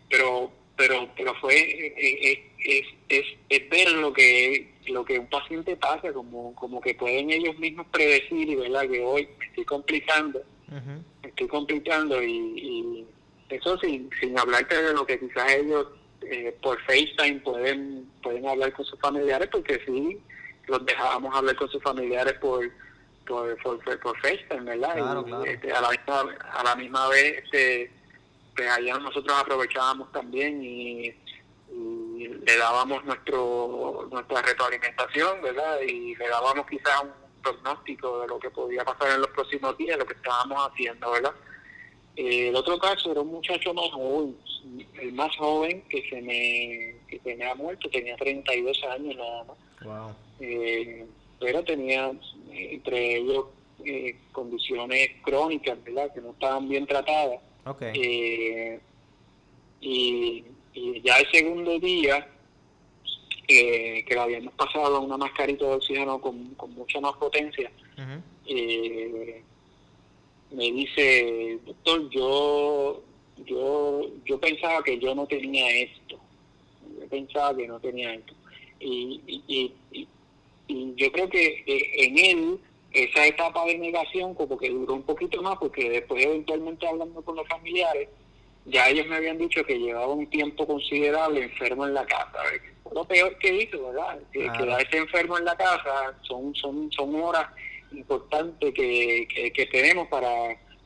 [0.09, 5.27] pero pero pero fue eh, eh, es, es, es, ver lo que lo que un
[5.27, 9.65] paciente pasa como como que pueden ellos mismos predecir y verdad que hoy me estoy
[9.65, 13.07] complicando me estoy complicando y, y
[13.49, 15.85] eso sin sin hablarte de lo que quizás ellos
[16.23, 20.17] eh, por FaceTime pueden pueden hablar con sus familiares porque sí
[20.67, 22.67] los dejábamos hablar con sus familiares por
[23.27, 25.23] por, por, FaceTime, ¿verdad?
[25.25, 27.91] y, este, a, la misma, a la misma vez, este,
[28.55, 31.13] pues allá nosotros aprovechábamos también y,
[32.45, 35.79] le dábamos nuestro nuestra retroalimentación, ¿verdad?
[35.81, 39.97] Y le dábamos quizás un pronóstico de lo que podía pasar en los próximos días,
[39.97, 41.33] lo que estábamos haciendo, ¿verdad?
[42.15, 44.35] Eh, el otro caso era un muchacho más joven,
[44.99, 49.43] el más joven que se me, que se me ha muerto, tenía 32 años nada
[49.45, 50.15] más.
[50.39, 51.05] Eh,
[51.39, 52.11] pero tenía
[52.51, 53.45] entre ellos
[53.85, 56.13] eh, condiciones crónicas, ¿verdad?
[56.13, 57.39] Que no estaban bien tratadas.
[57.65, 57.91] Okay.
[57.95, 58.79] Eh,
[59.81, 60.43] y,
[60.73, 62.27] y ya el segundo día,
[63.47, 67.71] eh, que lo habíamos pasado a una mascarita de oxígeno con, con mucha más potencia,
[68.47, 69.41] eh,
[70.51, 73.01] me dice, doctor, yo,
[73.45, 76.17] yo, yo pensaba que yo no tenía esto.
[76.99, 78.33] Yo pensaba que no tenía esto.
[78.79, 80.07] Y, y, y, y-
[80.67, 82.59] y yo creo que eh, en él,
[82.93, 87.35] esa etapa de negación como que duró un poquito más, porque después eventualmente hablando con
[87.35, 88.09] los familiares,
[88.65, 92.39] ya ellos me habían dicho que llevaba un tiempo considerable enfermo en la casa.
[92.93, 94.19] Lo peor que hizo, ¿verdad?
[94.31, 94.57] Que Claro.
[94.65, 97.47] quedarse enfermo en la casa son, son, son horas
[97.91, 100.29] importantes que, que, que tenemos para,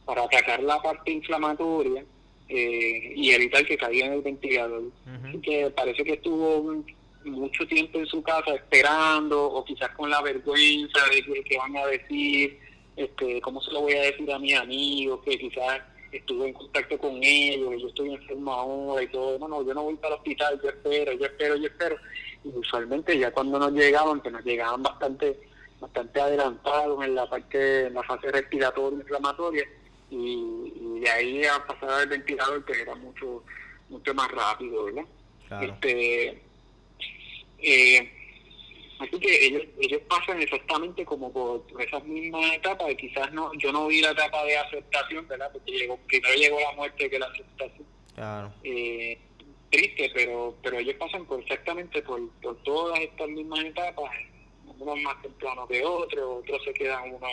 [0.06, 2.06] para atacar la parte inflamatoria
[2.48, 4.84] eh, y evitar que caiga en el ventilador.
[5.06, 5.42] Así Ujú.
[5.42, 6.84] que parece que estuvo
[7.26, 11.76] mucho tiempo en su casa esperando o quizás con la vergüenza de que, que van
[11.78, 12.60] a decir,
[12.96, 16.98] este, cómo se lo voy a decir a mis amigos, que quizás estuve en contacto
[16.98, 20.16] con ellos, que yo estoy enfermo ahora y todo, no, no, yo no voy para
[20.16, 21.98] el hospital, yo espero, yo espero, yo espero.
[22.44, 25.38] Y usualmente ya cuando nos llegaban, que nos llegaban bastante
[25.80, 29.66] bastante adelantados en la parte, en la fase respiratoria inflamatoria,
[30.10, 33.44] y, y de ahí a pasar al ventilador que era mucho
[33.90, 35.04] mucho más rápido, ¿verdad?
[35.48, 35.74] Claro.
[35.74, 36.42] Este,
[37.66, 38.12] eh,
[39.00, 43.72] así que ellos, ellos pasan exactamente como por, esas mismas etapas, y quizás no, yo
[43.72, 45.50] no vi la etapa de aceptación, ¿verdad?
[45.52, 47.86] Porque llegó, primero llegó la muerte que la aceptación.
[48.16, 48.54] Claro.
[48.64, 49.18] Eh,
[49.70, 54.10] triste, pero pero ellos pasan por exactamente por, por todas estas mismas etapas,
[54.80, 57.32] unos más temprano que otros, otros se quedan unos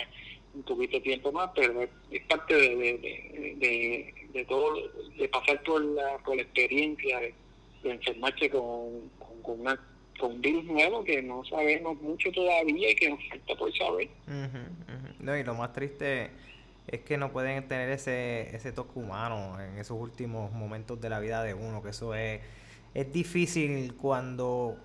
[0.53, 4.75] un poquito de tiempo más, pero es parte de, de, de, de- todo,
[5.17, 7.33] de pasar por la, por la experiencia de,
[7.85, 9.79] enfermarse con, con, con, una,
[10.21, 14.09] un virus nuevo que no sabemos mucho todavía y que nos falta por saber.
[15.19, 16.31] No, y lo más triste
[16.87, 21.19] es que no pueden tener ese, ese toque humano en esos últimos momentos de la
[21.19, 22.41] vida de uno, que eso es,
[22.93, 24.77] es difícil cuando,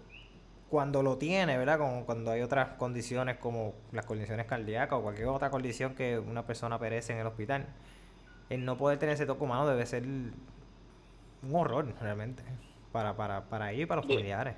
[0.70, 1.78] cuando lo tiene, ¿verdad?
[1.78, 6.46] Como cuando hay otras condiciones como las condiciones cardíacas o cualquier otra condición que una
[6.46, 7.66] persona perece en el hospital.
[8.48, 10.34] El no poder tener ese toque humano debe ser un
[11.52, 12.42] horror realmente
[12.92, 14.54] para, para, para ellos y para los familiares.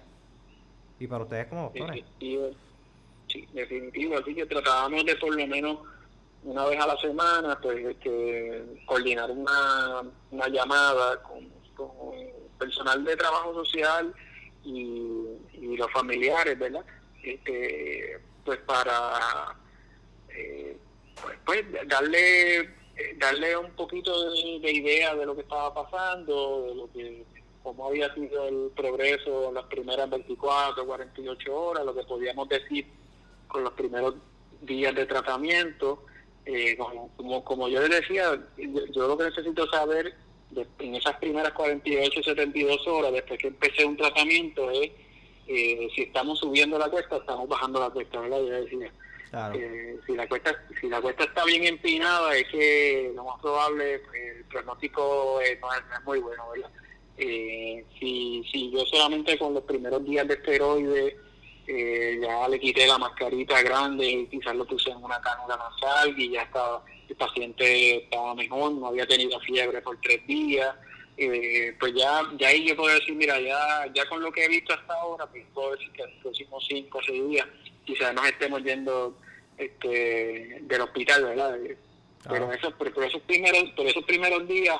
[1.01, 1.97] Y para ustedes como doctores.
[1.97, 2.51] Definitivo,
[3.27, 4.19] sí, definitivo.
[4.19, 5.79] Así que tratábamos de por lo menos
[6.45, 11.91] una vez a la semana, pues, este, coordinar una, una llamada con, con
[12.59, 14.15] personal de trabajo social
[14.63, 15.23] y,
[15.55, 16.85] y los familiares, ¿verdad?
[17.23, 19.57] Este, pues para
[20.29, 20.77] eh,
[21.23, 26.67] pues, pues, darle eh, darle un poquito de, de idea de lo que estaba pasando,
[26.69, 27.25] de lo que
[27.63, 32.87] cómo había sido el progreso en las primeras 24, 48 horas, lo que podíamos decir
[33.49, 34.15] con los primeros
[34.63, 36.05] días de tratamiento.
[36.47, 38.25] Eh, como, como, como yo les decía,
[38.57, 40.15] yo, yo lo que necesito saber
[40.51, 44.91] de- en esas primeras 48, 72 horas, después que empecé un tratamiento, es
[45.47, 48.39] eh, si estamos subiendo la cuesta, estamos bajando la cuesta, ¿verdad?
[48.39, 48.93] Yo decía,
[49.31, 49.55] Claro.
[49.57, 53.95] eh, si la cuesta si la cuesta está bien empinada es que lo más probable
[53.95, 56.69] el pronóstico eh, no, es, no es muy bueno verdad
[57.17, 61.15] eh, si si yo solamente con los primeros días de esteroides
[61.67, 66.19] eh, ya le quité la mascarita grande y quizás lo puse en una cánula nasal
[66.19, 70.75] y ya estaba el paciente estaba mejor no había tenido fiebre por tres días
[71.17, 74.49] eh, pues ya ya ahí yo puedo decir mira ya ya con lo que he
[74.49, 77.47] visto hasta ahora pues puedo decir que en los próximos cinco o seis días
[77.85, 79.17] quizás nos estemos yendo
[79.59, 81.77] este del hospital verdad pero
[82.23, 82.53] Claro.
[82.53, 84.77] esos pero, pero esos primeros pero esos primeros días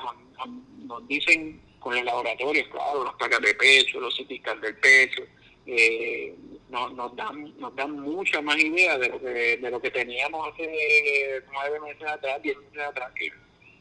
[0.87, 5.23] nos dicen con los laboratorios claro las placas de pecho los CT scans del pecho
[5.65, 6.33] eh,
[6.69, 10.47] nos, nos dan nos dan mucha más idea de lo que de lo que teníamos
[10.47, 13.29] hace nueve meses atrás diez meses atrás que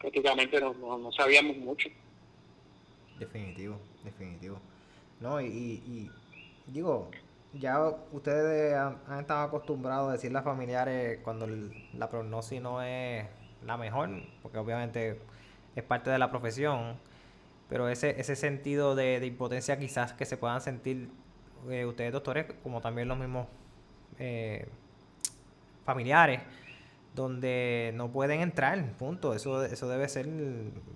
[0.01, 1.88] prácticamente no, no, no sabíamos mucho
[3.18, 4.59] Definitivo, definitivo.
[5.20, 6.11] No, y, y- y
[6.66, 7.11] digo,
[7.53, 7.78] ya
[8.12, 13.26] ustedes han, han estado acostumbrados a decirle a familiares cuando la prognosis no es
[13.66, 14.09] la mejor,
[14.40, 15.20] porque obviamente
[15.76, 16.98] es parte de la profesión,
[17.71, 21.09] pero ese, ese sentido de, de impotencia quizás que se puedan sentir
[21.71, 23.47] eh, ustedes doctores, como también los mismos
[24.18, 24.66] eh,
[25.87, 26.41] familiares,
[27.14, 29.35] donde no pueden entrar, punto.
[29.35, 30.27] Eso, eso debe ser,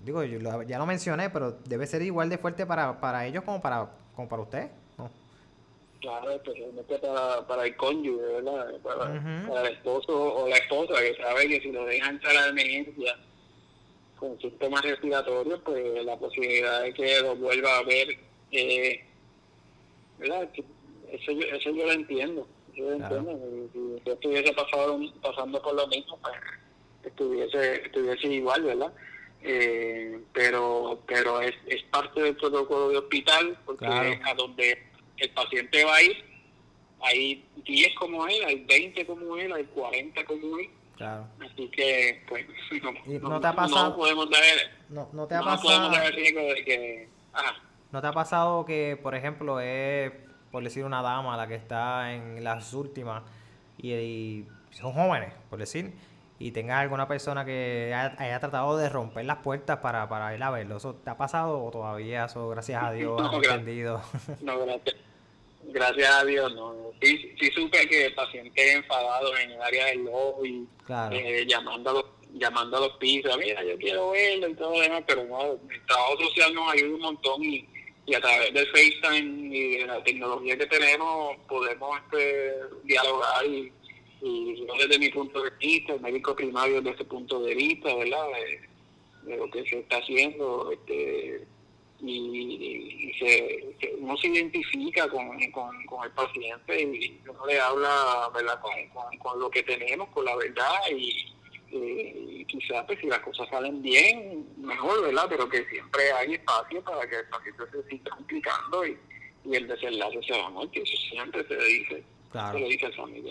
[0.03, 3.43] digo, yo lo- ya lo mencioné, pero debe ser igual de fuerte para, para ellos
[3.43, 5.09] como para, como para usted, ¿no?
[5.99, 8.67] Claro, especialmente para, para el cónyuge, ¿verdad?
[8.83, 12.41] Para, para el esposo o la esposa que sabe que si lo dejan entrar a
[12.41, 13.15] la emergencia
[14.17, 18.17] con síntomas respiratorios, pues la posibilidad de que lo vuelva a ver,
[18.51, 19.03] eh,
[20.19, 20.49] ¿verdad?
[21.11, 22.47] Eso yo, eso yo lo entiendo.
[22.73, 23.17] Yo lo Claro.
[23.17, 23.69] entiendo.
[23.73, 26.33] Si, yo estuviese pasado, pasando por lo mismo, pues
[27.03, 28.93] estuviese, estuviese igual, ¿verdad?
[29.47, 34.75] eh, pero pero es, es parte del protocolo de hospital porque a donde
[35.17, 36.23] el paciente va a ir
[37.01, 40.67] hay 10 como él, hay 20 como él, hay 40 como él.
[40.95, 41.27] Claro.
[41.43, 42.45] Así que, pues,
[43.21, 44.41] no, no, te ha pasado, no podemos dar,
[44.89, 47.09] no, no te ha pasado, de que...
[47.91, 50.11] ¿No te ha pasado que, por ejemplo, es,
[50.51, 53.23] por decir, una dama la que está en las últimas
[53.77, 55.93] y son jóvenes, por decir,
[56.37, 60.49] y tenga alguna persona que haya, tratado de romper las puertas para, para ir a
[60.49, 60.77] verlo.
[60.77, 64.01] ¿Eso te ha pasado o todavía eso, gracias a Dios, no, entendido?
[64.41, 64.95] No, gracias.
[65.67, 66.73] Gracias a Dios, no.
[67.01, 70.67] Sí, sí supe que pacientes enfadados en el área del lobby,
[71.11, 74.79] eh, llamando, a los, llamando a los pisos, mira, yo quiero verlo y todo lo
[74.79, 77.67] demás, pero no, el trabajo social nos ayuda un montón y,
[78.05, 82.53] y a través del FaceTime y de la tecnología que tenemos podemos este,
[82.83, 83.71] dialogar y
[84.25, 87.93] y yo desde mi punto de vista, el médico primario desde ese punto de vista,
[87.93, 88.25] ¿verdad?
[89.23, 91.45] De, lo que se está haciendo, este,
[92.05, 98.59] y, se, uno se identifica con, con, el paciente y uno le habla, ¿verdad?
[99.19, 104.47] Con, lo que tenemos, con la verdad y, quizás pues, si las cosas salen bien,
[104.57, 105.25] mejor, ¿verdad?
[105.29, 108.97] Pero que siempre hay espacio para que el paciente se siga complicando y,
[109.45, 112.03] y el desenlace sea muerte, eso siempre se dice.
[112.31, 112.59] Claro.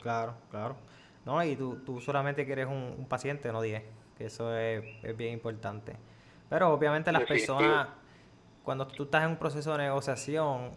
[0.02, 0.76] Claro, claro.
[1.24, 3.82] No, y tú, tú solamente quieres un, un paciente, no 10,
[4.16, 4.84] que eso es,
[5.16, 5.96] bien importante.
[6.48, 7.88] Pero obviamente las personas,
[8.64, 10.70] cuando tú estás en un proceso de negociación,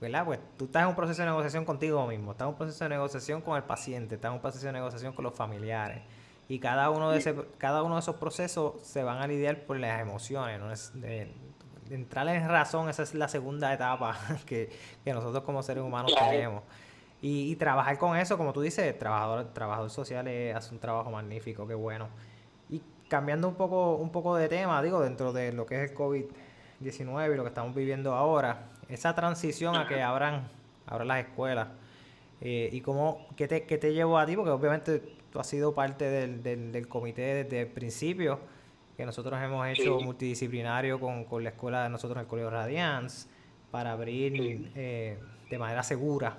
[0.00, 0.24] ¿verdad?
[0.24, 2.90] Pues tú estás en un proceso de negociación contigo mismo, estás en un proceso de
[2.90, 6.02] negociación con el paciente, estás en un proceso de negociación con los familiares.
[6.48, 9.78] Y cada uno de, ese, cada uno de esos procesos se van a lidiar por
[9.78, 10.72] las emociones, ¿no?
[10.72, 11.32] Es de,
[11.90, 14.70] entrar en razón, esa es la segunda etapa que,
[15.04, 16.62] que nosotros como seres humanos tenemos.
[17.20, 21.74] Y, trabajar con eso, como tú dices, trabajador, trabajador social hace un trabajo magnífico, qué
[21.74, 22.08] bueno.
[22.70, 25.96] Y cambiando un poco, un poco de tema, digo, dentro de lo que es el
[26.80, 30.48] COVID-19 y lo que estamos viviendo ahora, esa transición a que abran,
[30.86, 31.68] abran las escuelas,
[32.40, 35.02] eh, y cómo, qué te, qué te llevó a ti, porque obviamente
[35.32, 38.38] tú has sido parte del, del, comité desde el principio,
[38.96, 43.28] que nosotros hemos hecho multidisciplinario con, con, la escuela de nosotros, el Colegio Radiance,
[43.70, 45.18] para abrir eh,
[45.50, 46.38] de manera segura.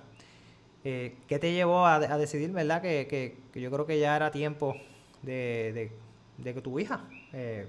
[0.84, 3.08] Eh, ¿Qué te llevó a, decidir, verdad, que,
[3.54, 4.76] que, yo creo que ya era tiempo
[5.22, 5.92] de,
[6.38, 7.68] de, que tu hija eh,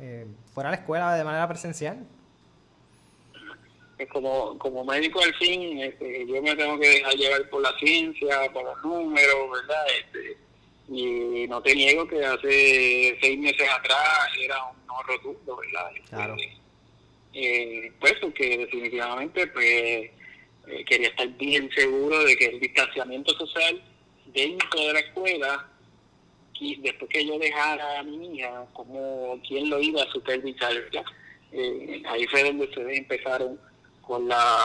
[0.00, 2.06] eh, fuera a la escuela de manera presencial?
[4.12, 8.52] Como, como médico al fin, este, yo me tengo que dejar llevar por la ciencia,
[8.52, 9.86] por los números, ¿verdad?
[9.98, 10.36] Este,
[10.88, 15.90] y no te niego que hace seis meses atrás era un no rotundo, ¿verdad?
[15.96, 16.36] Este, claro.
[18.00, 20.10] pues porque definitivamente, pues
[20.66, 23.82] eh, quería estar bien seguro de que el distanciamiento social
[24.26, 25.68] dentro de la escuela,
[26.58, 30.72] después que yo dejara a mi hija, como quién lo iba a supervisar,
[31.52, 33.58] eh, ahí fue donde ustedes empezaron
[34.02, 34.58] con, la,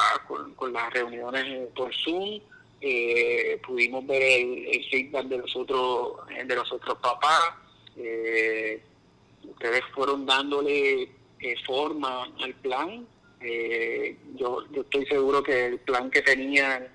[0.56, 2.40] con, las reuniones por Zoom,
[2.82, 7.54] eh, pudimos ver el, feedback de los otros, de los otros papás,
[9.44, 11.10] ustedes fueron dándole
[11.66, 13.06] forma al plan,
[13.42, 16.88] eh, yo, yo estoy seguro que el plan que tenían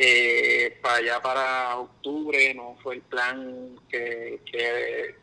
[0.00, 4.38] eh, para allá para octubre no fue el plan que,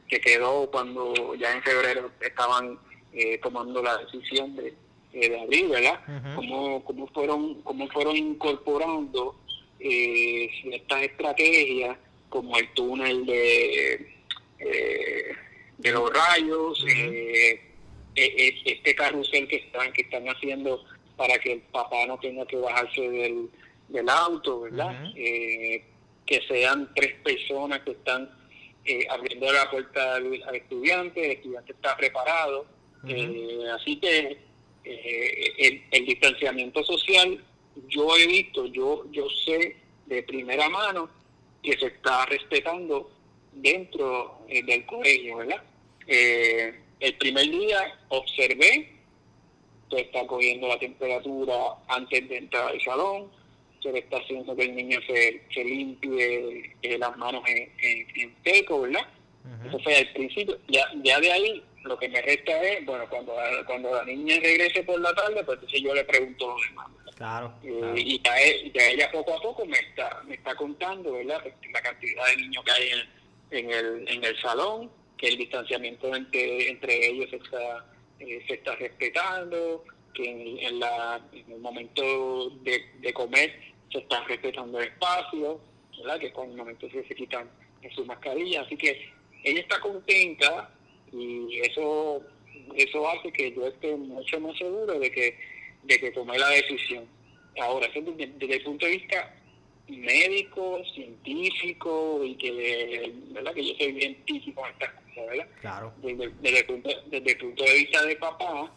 [0.09, 2.77] que, quedó cuando ya en febrero estaban
[3.13, 4.73] eh, tomando la decisión de,
[5.13, 6.01] eh, de abrir, ¿verdad?
[6.35, 9.37] cómo, cómo, fueron, cómo fueron incorporando
[9.79, 11.97] ciertas estrategias
[12.27, 14.13] como el túnel de,
[15.77, 17.61] de los rayos, e,
[18.13, 20.83] este carrusel que están que están haciendo
[21.15, 23.49] para que el papá no tenga que bajarse del,
[23.87, 25.11] del auto, ¿verdad?
[25.15, 25.83] Eh,
[26.25, 28.29] que sean tres personas que están
[28.83, 32.65] eh, abriendo la puerta al, estudiante, el estudiante está preparado.
[33.07, 34.37] Eh, así que
[34.83, 37.43] el, el, distanciamiento social,
[37.87, 39.77] yo he visto, yo, yo sé
[40.07, 41.09] de primera mano
[41.61, 43.11] que se está respetando
[43.53, 45.63] dentro del colegio, ¿verdad?
[46.07, 48.95] El primer día observé
[49.89, 53.29] que está cogiendo la temperatura antes de entrar al salón,
[53.85, 57.69] se le está haciendo que el niño se, se limpie eh, las manos en,
[58.15, 59.07] en, seco, ¿verdad?
[59.67, 60.57] Eso fue al principio.
[60.67, 63.35] Ya, ya de ahí lo que me resta es, bueno, cuando,
[63.67, 66.87] cuando la niña regrese por la tarde, pues entonces yo le pregunto lo demás.
[67.15, 71.13] Claro, eh, Y ya, e, ya, ella poco a poco me está, me está contando,
[71.13, 71.43] ¿verdad?
[71.71, 76.13] La cantidad de niños que hay en, en, el, en el salón, que el distanciamiento
[76.13, 77.85] entre, entre ellos está,
[78.19, 79.83] eh, se está respetando,
[80.15, 85.59] que en, la, en el momento de, comer se está respetando el espacio,
[85.97, 86.19] ¿verdad?
[86.19, 87.49] que con momento se, quitan
[87.95, 88.61] su mascarilla.
[88.61, 89.09] Así que
[89.43, 90.69] ella está contenta
[91.11, 92.21] y eso
[92.75, 95.37] eso hace que yo esté mucho más seguro de que,
[95.83, 97.05] de que tomé la decisión.
[97.59, 99.33] Ahora, desde, desde el punto de vista
[99.87, 103.53] médico, científico y que, ¿verdad?
[103.53, 105.47] que yo soy bien típico en estas cosas, ¿verdad?
[105.61, 105.93] Claro.
[106.01, 108.73] Desde, desde, el punto, desde el punto de vista de papá,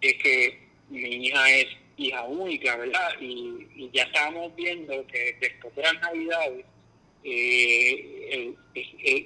[0.00, 1.66] es que mi hija es
[1.98, 3.10] hija única, ¿verdad?
[3.20, 6.64] Y, ya estábamos viendo que después de las navidades,
[7.24, 8.54] eh,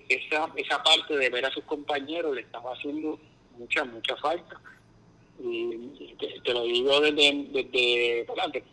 [0.09, 3.21] esa, esa parte de ver a sus compañeros le estaba haciendo
[3.59, 4.61] mucha, mucha falta.
[5.39, 6.15] Y
[6.45, 8.65] te, lo digo desde, desde, desde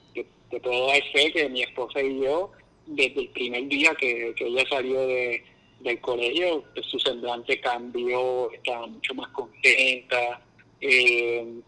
[0.50, 2.52] te puedo dar fe que mi esposa y yo,
[2.86, 5.44] desde el primer día que, ella salió de,
[5.80, 10.42] del colegio, pues, su semblante cambió, estaba mucho más contenta,
[10.82, 11.62] eh,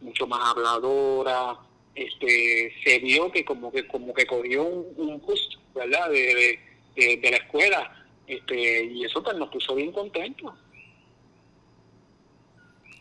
[0.00, 1.58] mucho más habladora,
[1.94, 6.10] este, se vio que como que como que cogió un, un boost, ¿verdad?
[6.10, 6.58] De,
[6.96, 10.54] de, la escuela, este, y eso pues nos puso bien contentos.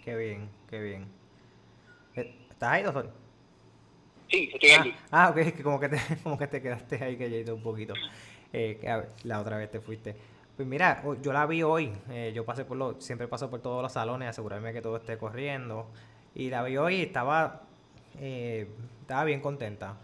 [0.03, 1.07] Qué bien, qué bien.
[2.15, 3.11] Eh, ¿Estás ahí, doctor?
[4.29, 4.93] Sí, estoy ah, aquí.
[5.11, 7.93] Ah, ok, como que te, como que te quedaste ahí callado un poquito.
[8.51, 8.79] Eh,
[9.23, 10.15] la otra vez te fuiste.
[10.55, 11.91] Pues mira, yo la vi hoy.
[12.09, 15.17] Eh, yo pasé por lo, siempre paso por todos los salones, asegurarme que todo esté
[15.17, 15.87] corriendo.
[16.35, 17.63] Y la vi hoy y estaba,
[18.19, 18.67] eh,
[19.01, 19.97] estaba bien contenta.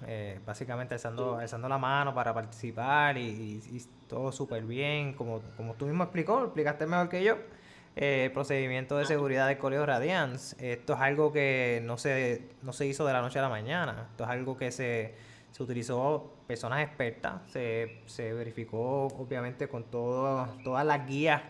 [0.46, 5.14] básicamente alzando, alzando la mano para participar y, y todo súper bien.
[5.14, 7.38] Como, como tú mismo explicó, explicaste mejor que yo
[7.96, 10.56] el eh, procedimiento de seguridad del Colegio Radiance.
[10.72, 14.08] Esto es algo que no se, no se hizo de la noche a la mañana.
[14.12, 15.16] Esto es algo que se,
[15.52, 17.42] se utilizó personas expertas.
[17.52, 21.42] Se, se verificó obviamente con todo, todas las guías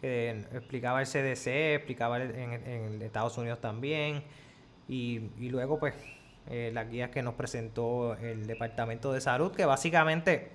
[0.00, 4.22] que explicaba el CDC, explicaba en, en Estados Unidos también.
[4.88, 5.94] Y, y luego pues
[6.48, 10.50] eh, las guías que nos presentó el Departamento de Salud, que básicamente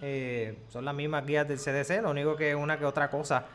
[0.00, 3.46] eh, son las mismas guías del CDC, lo único que una que otra cosa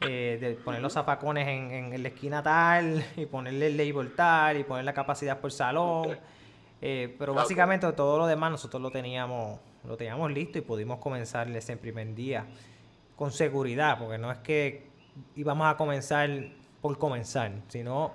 [0.00, 4.58] eh, de poner los zapacones en, en, la esquina tal y ponerle el label tal
[4.58, 6.18] y poner la capacidad por salón.
[6.80, 11.48] Eh, pero básicamente todo lo demás nosotros lo teníamos, lo teníamos listo y pudimos comenzar
[11.50, 12.46] ese primer día
[13.16, 14.88] con seguridad, porque no es que
[15.36, 16.28] íbamos a comenzar
[16.82, 18.12] por comenzar, sino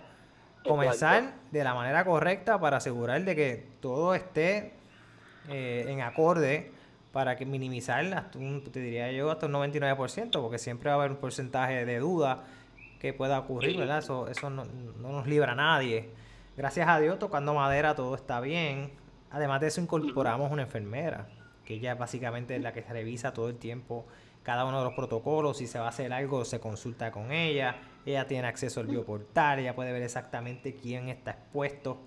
[0.64, 4.74] comenzar de la manera correcta para asegurar de que todo esté
[5.49, 6.72] eh, en acorde
[7.12, 10.99] para que minimizar hasta un, te diría yo hasta un 99%, porque siempre va a
[10.99, 12.43] haber un porcentaje de duda
[12.99, 13.99] que pueda ocurrir, ¿verdad?
[13.99, 16.10] Eso, eso no, nos libra a nadie.
[16.55, 18.91] Gracias a Dios, tocando madera, todo está bien.
[19.32, 21.28] Además de eso, incorporamos una enfermera,
[21.66, 24.05] que ella básicamente es la que se revisa todo el tiempo
[24.44, 25.58] cada uno de los protocolos.
[25.58, 27.76] Si se va a hacer algo, se consulta con ella.
[28.06, 32.02] Ella tiene acceso al bioportal, ella puede ver exactamente quién está expuesto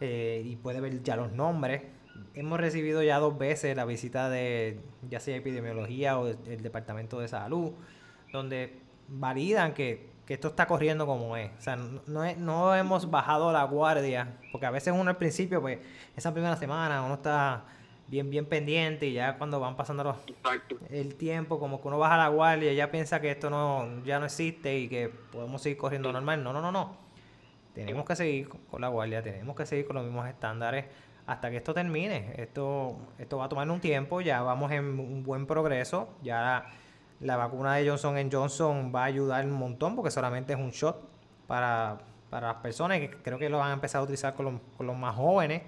[0.00, 1.82] eh, y puede ver ya los nombres
[2.34, 7.28] hemos recibido ya dos veces la visita de ya sea epidemiología o el departamento de
[7.28, 7.72] salud,
[8.32, 11.50] donde validan que, esto está corriendo como es.
[11.58, 15.80] O sea, no, no hemos bajado la guardia, porque a veces uno al principio, pues,
[16.16, 17.64] esa primera semana uno está
[18.10, 20.16] bien, bien pendiente y ya cuando van pasando los,
[20.90, 24.18] el tiempo, como que uno baja la guardia, y ya piensa que esto no, ya
[24.18, 26.42] no existe y que podemos seguir corriendo normal.
[26.42, 26.96] No, no, no, no.
[27.74, 30.86] Tenemos que seguir con la guardia, tenemos que seguir con los mismos estándares
[31.26, 32.34] hasta que esto termine.
[32.36, 36.08] Esto, esto va a tomar un tiempo, ya vamos en un buen progreso.
[36.22, 36.66] Ya
[37.20, 41.00] la, vacuna de Johnson Johnson va a ayudar un montón porque solamente es un shot
[41.46, 41.98] para,
[42.32, 45.62] las personas que creo que lo van a empezar a utilizar con los, más jóvenes.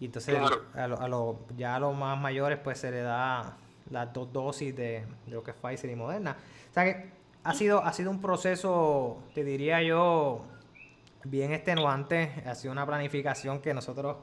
[0.00, 0.36] Y entonces
[0.74, 3.56] a, los ya a los más mayores pues se le da
[3.90, 6.36] las dos dosis de, de, lo que es Pfizer y Moderna.
[6.70, 7.10] O sea que
[7.44, 10.42] ha sido, ha sido un proceso, te diría yo,
[11.24, 12.42] bien extenuante.
[12.46, 14.16] Ha sido una planificación que nosotros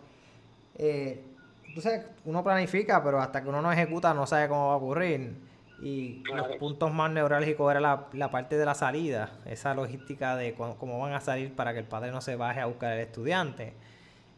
[0.78, 1.23] eh,
[1.67, 5.36] entonces uno planifica, pero hasta que uno no ejecuta no sabe cómo va a ocurrir.
[5.82, 10.99] Y los puntos más neurálgicos era la, parte de la salida, esa logística de cómo,
[10.99, 13.73] van a salir para que el padre no se baje a buscar al estudiante.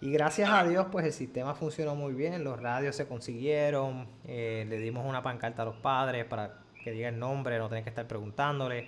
[0.02, 4.66] Y gracias a Dios, pues el sistema funcionó muy bien, los radios se consiguieron, eh,
[4.70, 7.90] le dimos una pancarta a los padres para que diga el nombre, no tener que
[7.90, 8.88] estar preguntándole.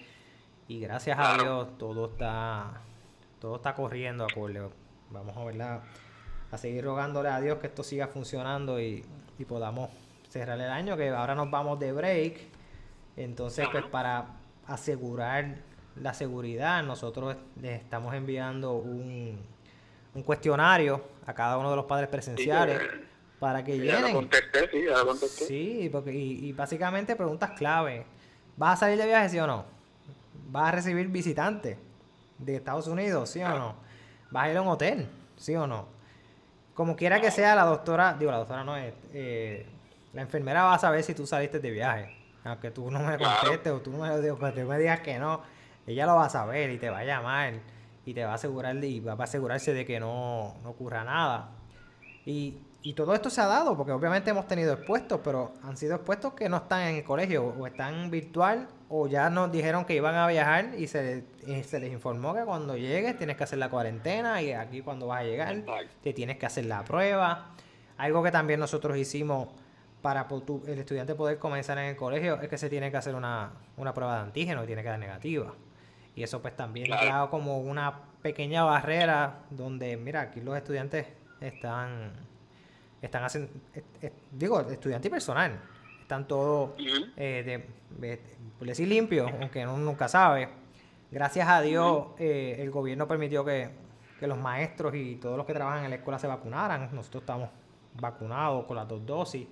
[0.70, 2.82] Y gracias a Dios todo está,
[3.40, 4.62] todo está corriendo acorde.
[5.10, 5.82] Vamos a verla
[6.50, 9.06] a seguir rogándole a Dios que esto siga funcionando y,
[9.50, 9.90] podamos
[10.30, 12.40] cerrar el año, que ahora nos vamos de break.
[13.18, 14.28] Entonces, pues para
[14.68, 15.56] asegurar
[15.96, 19.40] la seguridad, nosotros les estamos enviando un,
[20.14, 22.82] un cuestionario a cada uno de los padres presenciales
[23.40, 24.30] para que llenen.
[25.28, 28.06] sí, porque, y, y, básicamente preguntas clave.
[28.58, 29.66] ¿Vas a salir de viaje, sí o no?
[30.50, 31.78] ¿Vas a recibir visitantes
[32.38, 33.76] de Estados Unidos, sí o no?
[34.30, 35.08] ¿Vas a ir a un hotel,
[35.38, 35.88] sí o no?
[36.74, 39.66] Como quiera que sea, la doctora, digo, la doctora no es, eh,
[40.14, 42.16] la enfermera va a saber si tú saliste de viaje.
[42.44, 45.42] Aunque tú no me contestes o tú no me, me digas que no,
[45.86, 47.54] ella lo va a saber y te va a llamar.
[48.06, 51.52] Y te va a asegurar y va a asegurarse de que no, no ocurra nada.
[52.26, 55.96] Y, y, todo esto se ha dado porque obviamente hemos tenido expuestos, pero han sido
[55.96, 59.96] expuestos que no están en el colegio o están virtual o ya nos dijeron que
[59.96, 61.24] iban a viajar y se,
[61.64, 65.22] se les informó que cuando llegues tienes que hacer la cuarentena y aquí cuando vas
[65.22, 65.64] a llegar
[66.04, 67.52] te tienes que hacer la prueba.
[67.98, 69.48] Algo que también nosotros hicimos
[70.02, 70.28] para
[70.68, 73.94] el estudiante poder comenzar en el colegio es que se tiene que hacer una, una
[73.94, 75.54] prueba de antígeno y tiene que dar negativa.
[76.16, 81.08] Y eso pues también ha como una pequeña barrera donde, mira, aquí los estudiantes
[81.40, 82.12] están,
[83.02, 83.50] están haciendo,
[84.32, 85.60] digo, estudiante y personal,
[86.02, 86.72] están todos,
[87.18, 87.66] eh,
[88.00, 88.20] de,
[88.58, 90.50] por decir limpios, aunque uno nunca sabe.
[91.10, 93.70] Gracias a Dios eh, el gobierno permitió que,
[94.20, 96.90] que los maestros y todos los que trabajan en la escuela se vacunaran.
[96.94, 97.50] Nosotros estamos
[98.00, 99.48] vacunados con las dos dosis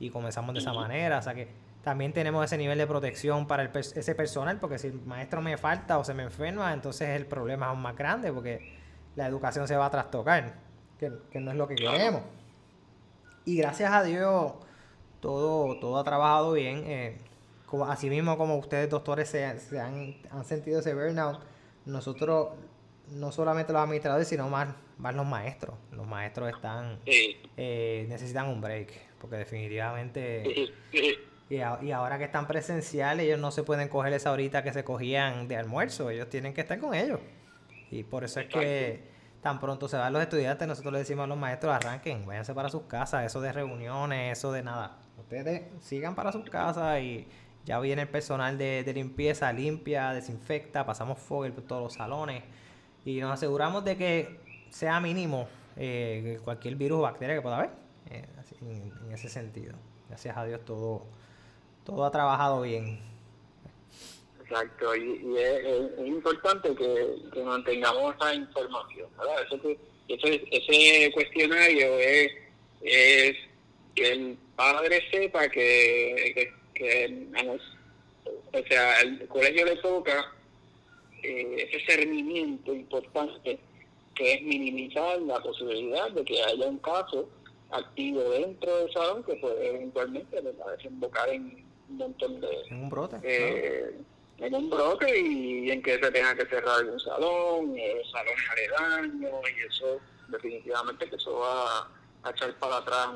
[0.00, 1.18] y comenzamos de esa manera.
[1.18, 1.48] O sea que
[1.86, 5.56] también tenemos ese nivel de protección para el, ese personal, porque si el maestro me
[5.56, 8.76] falta o se me enferma, entonces el problema es aún más grande, porque
[9.14, 10.54] la educación se va a trastocar,
[10.98, 12.22] que, no es lo que queremos.
[13.44, 14.54] Y gracias a Dios,
[15.20, 16.82] todo, todo ha trabajado bien.
[16.86, 17.18] Eh,
[17.66, 21.38] como, así mismo como ustedes, doctores, se, se han, han, sentido ese burnout,
[21.84, 22.48] nosotros,
[23.12, 25.76] no solamente los administradores, sino más, más los maestros.
[25.92, 30.72] Los maestros están eh, necesitan un break, porque definitivamente...
[31.48, 35.46] Y, ahora que están presenciales, ellos no se pueden coger esa horita que se cogían
[35.46, 37.20] de almuerzo, ellos tienen que estar con ellos.
[37.90, 41.26] Y por eso es que tan pronto se van los estudiantes, nosotros le decimos a
[41.28, 44.98] los maestros, arranquen, váyanse para sus casas, eso de reuniones, eso de nada.
[45.18, 47.28] Ustedes sigan para sus casas y
[47.64, 52.42] ya viene el personal de, limpieza, limpia, desinfecta, pasamos fuego por todos los salones
[53.04, 54.40] y nos aseguramos de que
[54.70, 57.70] sea mínimo eh, cualquier virus o bacteria que pueda haber,
[58.10, 58.26] eh,
[58.62, 59.76] en ese sentido.
[60.08, 61.06] Gracias a Dios todo
[61.86, 62.98] todo ha trabajado bien.
[64.42, 69.46] Exacto, y, es, importante que, mantengamos esa información, ¿verdad?
[70.08, 72.32] ese, cuestionario es,
[73.94, 77.26] que el padre sepa que, que,
[78.52, 80.32] o sea, el colegio le toca
[81.22, 83.58] eh, ese cernimiento importante
[84.14, 87.28] que es minimizar la posibilidad de que haya un caso
[87.70, 92.48] activo dentro del salón que puede eventualmente desembocar en un montón de...
[92.70, 93.16] En un brote.
[93.22, 93.96] Eh,
[94.38, 99.32] en un brote y en que se tenga que cerrar un salón, eh, salones aledaños
[99.56, 101.88] y eso definitivamente que eso va
[102.22, 103.08] a echar para atrás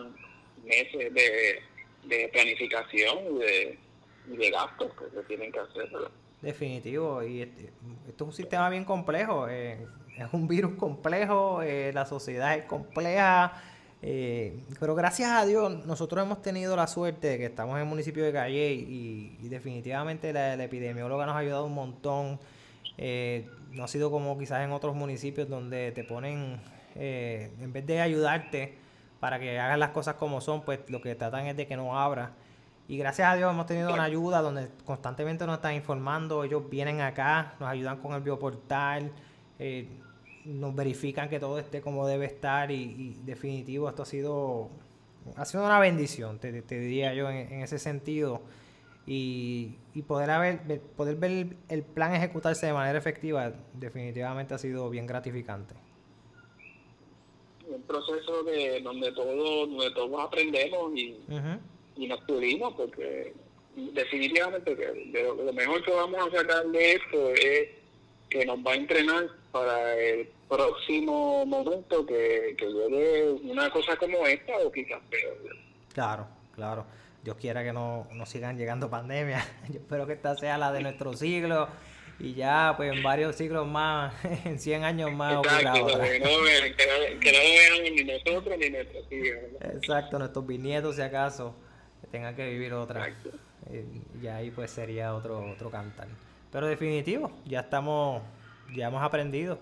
[0.65, 1.63] meses de,
[2.05, 3.79] de planificación y de,
[4.27, 5.91] de gastos que se tienen que hacer.
[6.41, 7.71] Definitivo, y este,
[8.09, 12.65] esto es un sistema bien complejo, eh, es un virus complejo, eh, la sociedad es
[12.65, 13.63] compleja,
[14.03, 17.89] eh, pero gracias a Dios, nosotros hemos tenido la suerte de que estamos en el
[17.89, 22.39] municipio de Calle y, definitivamente la, epidemióloga nos ha ayudado un montón.
[22.97, 26.61] Eh, no ha sido como quizás en otros municipios donde te ponen,
[26.95, 28.79] eh, en vez de ayudarte
[29.21, 31.99] para que hagas las cosas como son, pues lo que tratan es de que no
[31.99, 32.33] abra.
[32.89, 37.01] Y gracias a Dios hemos tenido una ayuda donde constantemente nos están informando, ellos vienen
[37.01, 39.13] acá, nos ayudan con el bioportal.
[39.59, 39.89] Eh,
[40.53, 44.71] nos verifican que todo esté como debe estar y, definitivo esto ha sido
[45.37, 48.41] ha sido una bendición te, diría yo en, ese sentido.
[49.07, 49.77] Y,
[50.07, 55.75] poder haber poder ver el plan ejecutarse de manera efectiva definitivamente ha sido bien gratificante.
[57.69, 61.17] Un proceso de donde todos donde todos aprendemos y,
[61.97, 63.35] y nos pudimos porque
[63.77, 67.80] definitivamente que lo mejor que vamos a sacar de esto es
[68.31, 74.25] que nos va a entrenar para el próximo momento que, que llegue una cosa como
[74.27, 75.37] esta o quizás peor.
[75.93, 76.87] Claro, claro.
[77.23, 79.47] Dios quiera que no, no sigan llegando pandemias.
[79.69, 81.69] Yo espero que esta sea la de nuestro siglo
[82.19, 84.15] y ya pues en varios siglos más,
[84.45, 86.29] en 100 años más Exacto, que, no,
[87.21, 89.41] que, no, vean ni nosotros ni nuestros hijos.
[89.75, 91.55] Exacto, nuestros bisnietos si acaso
[92.11, 93.09] tengan que vivir otra.
[93.71, 93.85] Eh,
[94.23, 96.09] y ahí pues sería otro, otro cantar.
[96.51, 98.23] Pero definitivo, ya estamos,
[98.75, 99.59] ya hemos aprendido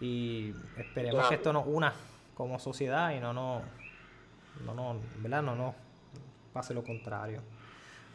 [0.00, 1.92] y esperemos que esto nos una
[2.34, 3.62] como sociedad y no nos,
[4.64, 5.42] no, no, ¿verdad?
[5.42, 5.74] No, no
[6.52, 7.42] pase lo contrario.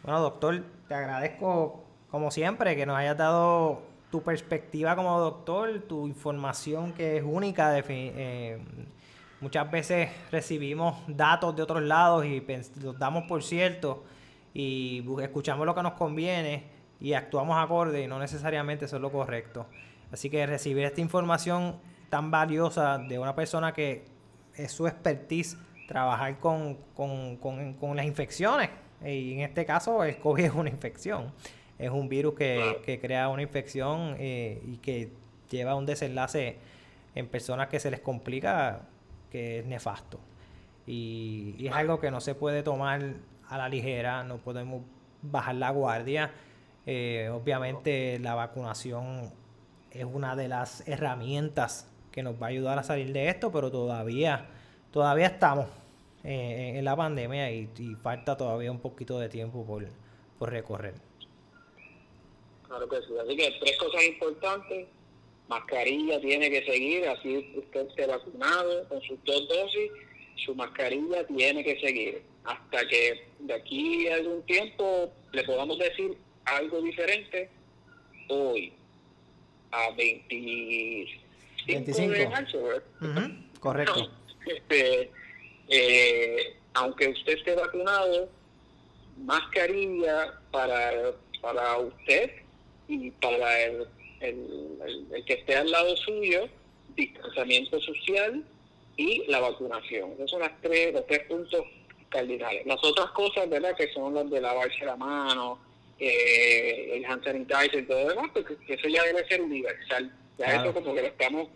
[0.03, 6.07] Bueno, doctor, te agradezco como siempre que nos hayas dado tu perspectiva como doctor, tu
[6.07, 7.77] información que es única.
[7.77, 8.63] Eh,
[9.41, 12.45] muchas veces recibimos datos de otros lados y
[12.81, 14.05] los damos por cierto
[14.53, 19.11] y escuchamos lo que nos conviene y actuamos acorde y no necesariamente eso es lo
[19.11, 19.67] correcto.
[20.11, 21.77] Así que recibir esta información
[22.09, 24.05] tan valiosa de una persona que
[24.55, 26.77] es su expertise trabajar con,
[27.95, 28.69] las infecciones,
[29.03, 31.31] y en este caso el COVID es una infección,
[31.77, 35.11] es un virus que, crea una infección eh, y que
[35.49, 36.57] lleva a un desenlace
[37.13, 38.81] en personas que se les complica,
[39.29, 40.19] que es nefasto.
[40.87, 43.01] Y, y es algo que no se puede tomar
[43.47, 44.83] a la ligera, no podemos
[45.21, 46.31] bajar la guardia.
[46.85, 49.31] Eh, obviamente la vacunación
[49.91, 53.71] es una de las herramientas que nos va a ayudar a salir de esto, pero
[53.71, 54.47] todavía,
[54.91, 55.67] todavía estamos
[56.23, 57.67] eh, en la pandemia y,
[58.01, 59.85] falta todavía un poquito de tiempo por,
[60.37, 60.93] por recorrer.
[62.67, 63.13] Claro que sí.
[63.21, 64.87] Así que tres cosas importantes.
[65.47, 69.91] Mascarilla tiene que seguir, así usted esté vacunado con sus dos dosis,
[70.43, 76.17] su mascarilla tiene que seguir hasta que de aquí a algún tiempo le podamos decir
[76.45, 77.49] algo diferente
[78.29, 78.73] hoy
[79.71, 82.59] a 25, de marzo.
[83.59, 84.09] Correcto.
[84.45, 85.11] Este,
[85.67, 88.29] eh, aunque usted esté vacunado,
[89.17, 92.31] mascarilla para, para usted
[92.87, 93.87] y para el,
[94.19, 96.47] el, el, que esté al lado suyo,
[96.95, 98.43] distanciamiento social
[98.97, 100.11] y la vacunación.
[100.13, 101.65] Esos son las tres, los tres puntos
[102.09, 102.65] cardinales.
[102.65, 103.75] Las otras cosas, ¿verdad?
[103.75, 105.59] Que son los de lavarse la mano,
[105.99, 110.11] eh, el hand sanitizer y todo lo demás, porque eso ya debe ser universal.
[110.37, 111.47] Ya eso como que lo estamos,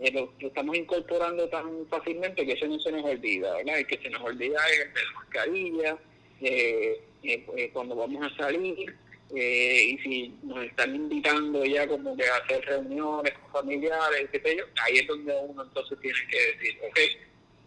[0.00, 3.78] eh, lo, estamos incorporando tan fácilmente que eso no se nos olvida, ¿verdad?
[3.78, 5.98] Y que se nos olvida es la mascarilla,
[6.40, 8.96] eh, eh, cuando vamos a salir,
[9.34, 14.56] y si nos están invitando ya como que a hacer reuniones con familiares, qué sé
[14.56, 16.98] yo, ahí es donde uno entonces tiene que decir, ok,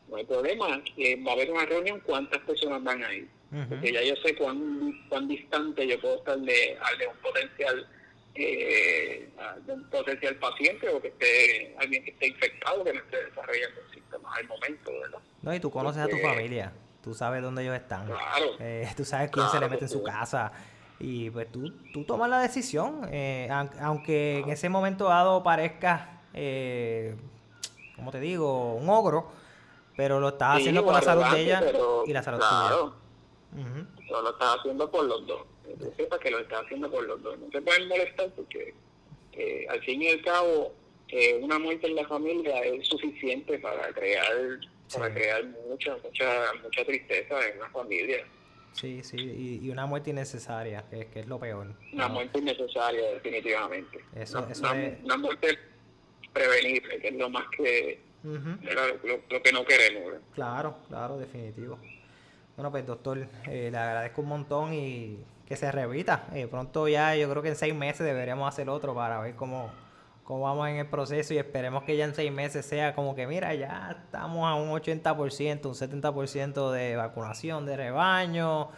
[0.09, 3.27] no hay problema, va a haber una reunión, ¿cuántas personas van a ir?
[3.69, 7.87] Porque ya yo sé cuán, cuán distante yo puedo estar de, de un potencial
[8.35, 9.29] eh,
[9.65, 13.81] de un potencial paciente o que esté alguien que esté infectado que no esté desarrollando
[13.93, 15.19] síntomas al momento, ¿verdad?
[15.41, 19.05] No, y tú conoces a tu familia, tú sabes dónde ellos están, claro, eh, tú
[19.05, 20.51] sabes quién se le mete en su casa.
[20.99, 23.49] Y pues tú, tú tomas la decisión, eh,
[23.81, 27.15] aunque en ese momento dado parezca, eh,
[27.95, 29.31] como te digo, un ogro,
[29.97, 31.63] pero lo estás haciendo por la salud de ella
[32.05, 33.04] y la salud tuya.
[33.55, 35.45] Uh lo estás haciendo por los dos.
[35.65, 37.37] Que sepa que lo estás haciendo por los dos.
[37.39, 38.73] No te pueden molestar porque
[39.33, 40.73] eh, al fin y al cabo
[41.09, 44.59] eh, una muerte en la familia es suficiente para crear
[44.93, 48.25] para crear mucha mucha mucha tristeza en una familia.
[48.73, 51.67] Sí, sí, y, una muerte innecesaria, que, que, es lo peor.
[51.93, 54.03] Una muerte innecesaria, definitivamente.
[54.13, 55.01] Eso, eso una, es...
[55.01, 55.57] una muerte
[56.33, 60.13] prevenible, que es lo más que lo, que no queremos.
[60.33, 61.79] Claro, claro, definitivo.
[62.55, 66.25] Bueno, pues doctor, eh, le agradezco un montón y que se repita.
[66.33, 69.69] Eh, pronto ya, yo creo que en seis meses deberíamos hacer otro para ver cómo,
[70.23, 73.27] cómo vamos en el proceso y esperemos que ya en seis meses sea como que,
[73.27, 78.69] mira, ya estamos a un 80%, un 70% de vacunación de rebaño,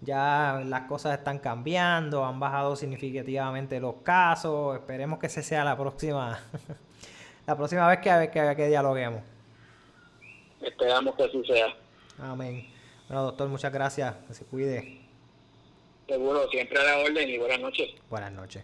[0.00, 5.76] ya las cosas están cambiando, han bajado significativamente los casos, esperemos que ese sea la
[5.76, 6.40] próxima
[7.46, 9.22] la próxima vez que, que, que dialoguemos.
[10.60, 11.68] Esperamos que así sea.
[12.18, 12.79] Amén.
[13.10, 14.14] Bueno, doctor, muchas gracias.
[14.28, 15.00] Que se cuide.
[16.06, 17.90] Seguro, siempre a la orden y buenas noches.
[18.08, 18.62] Buenas noches.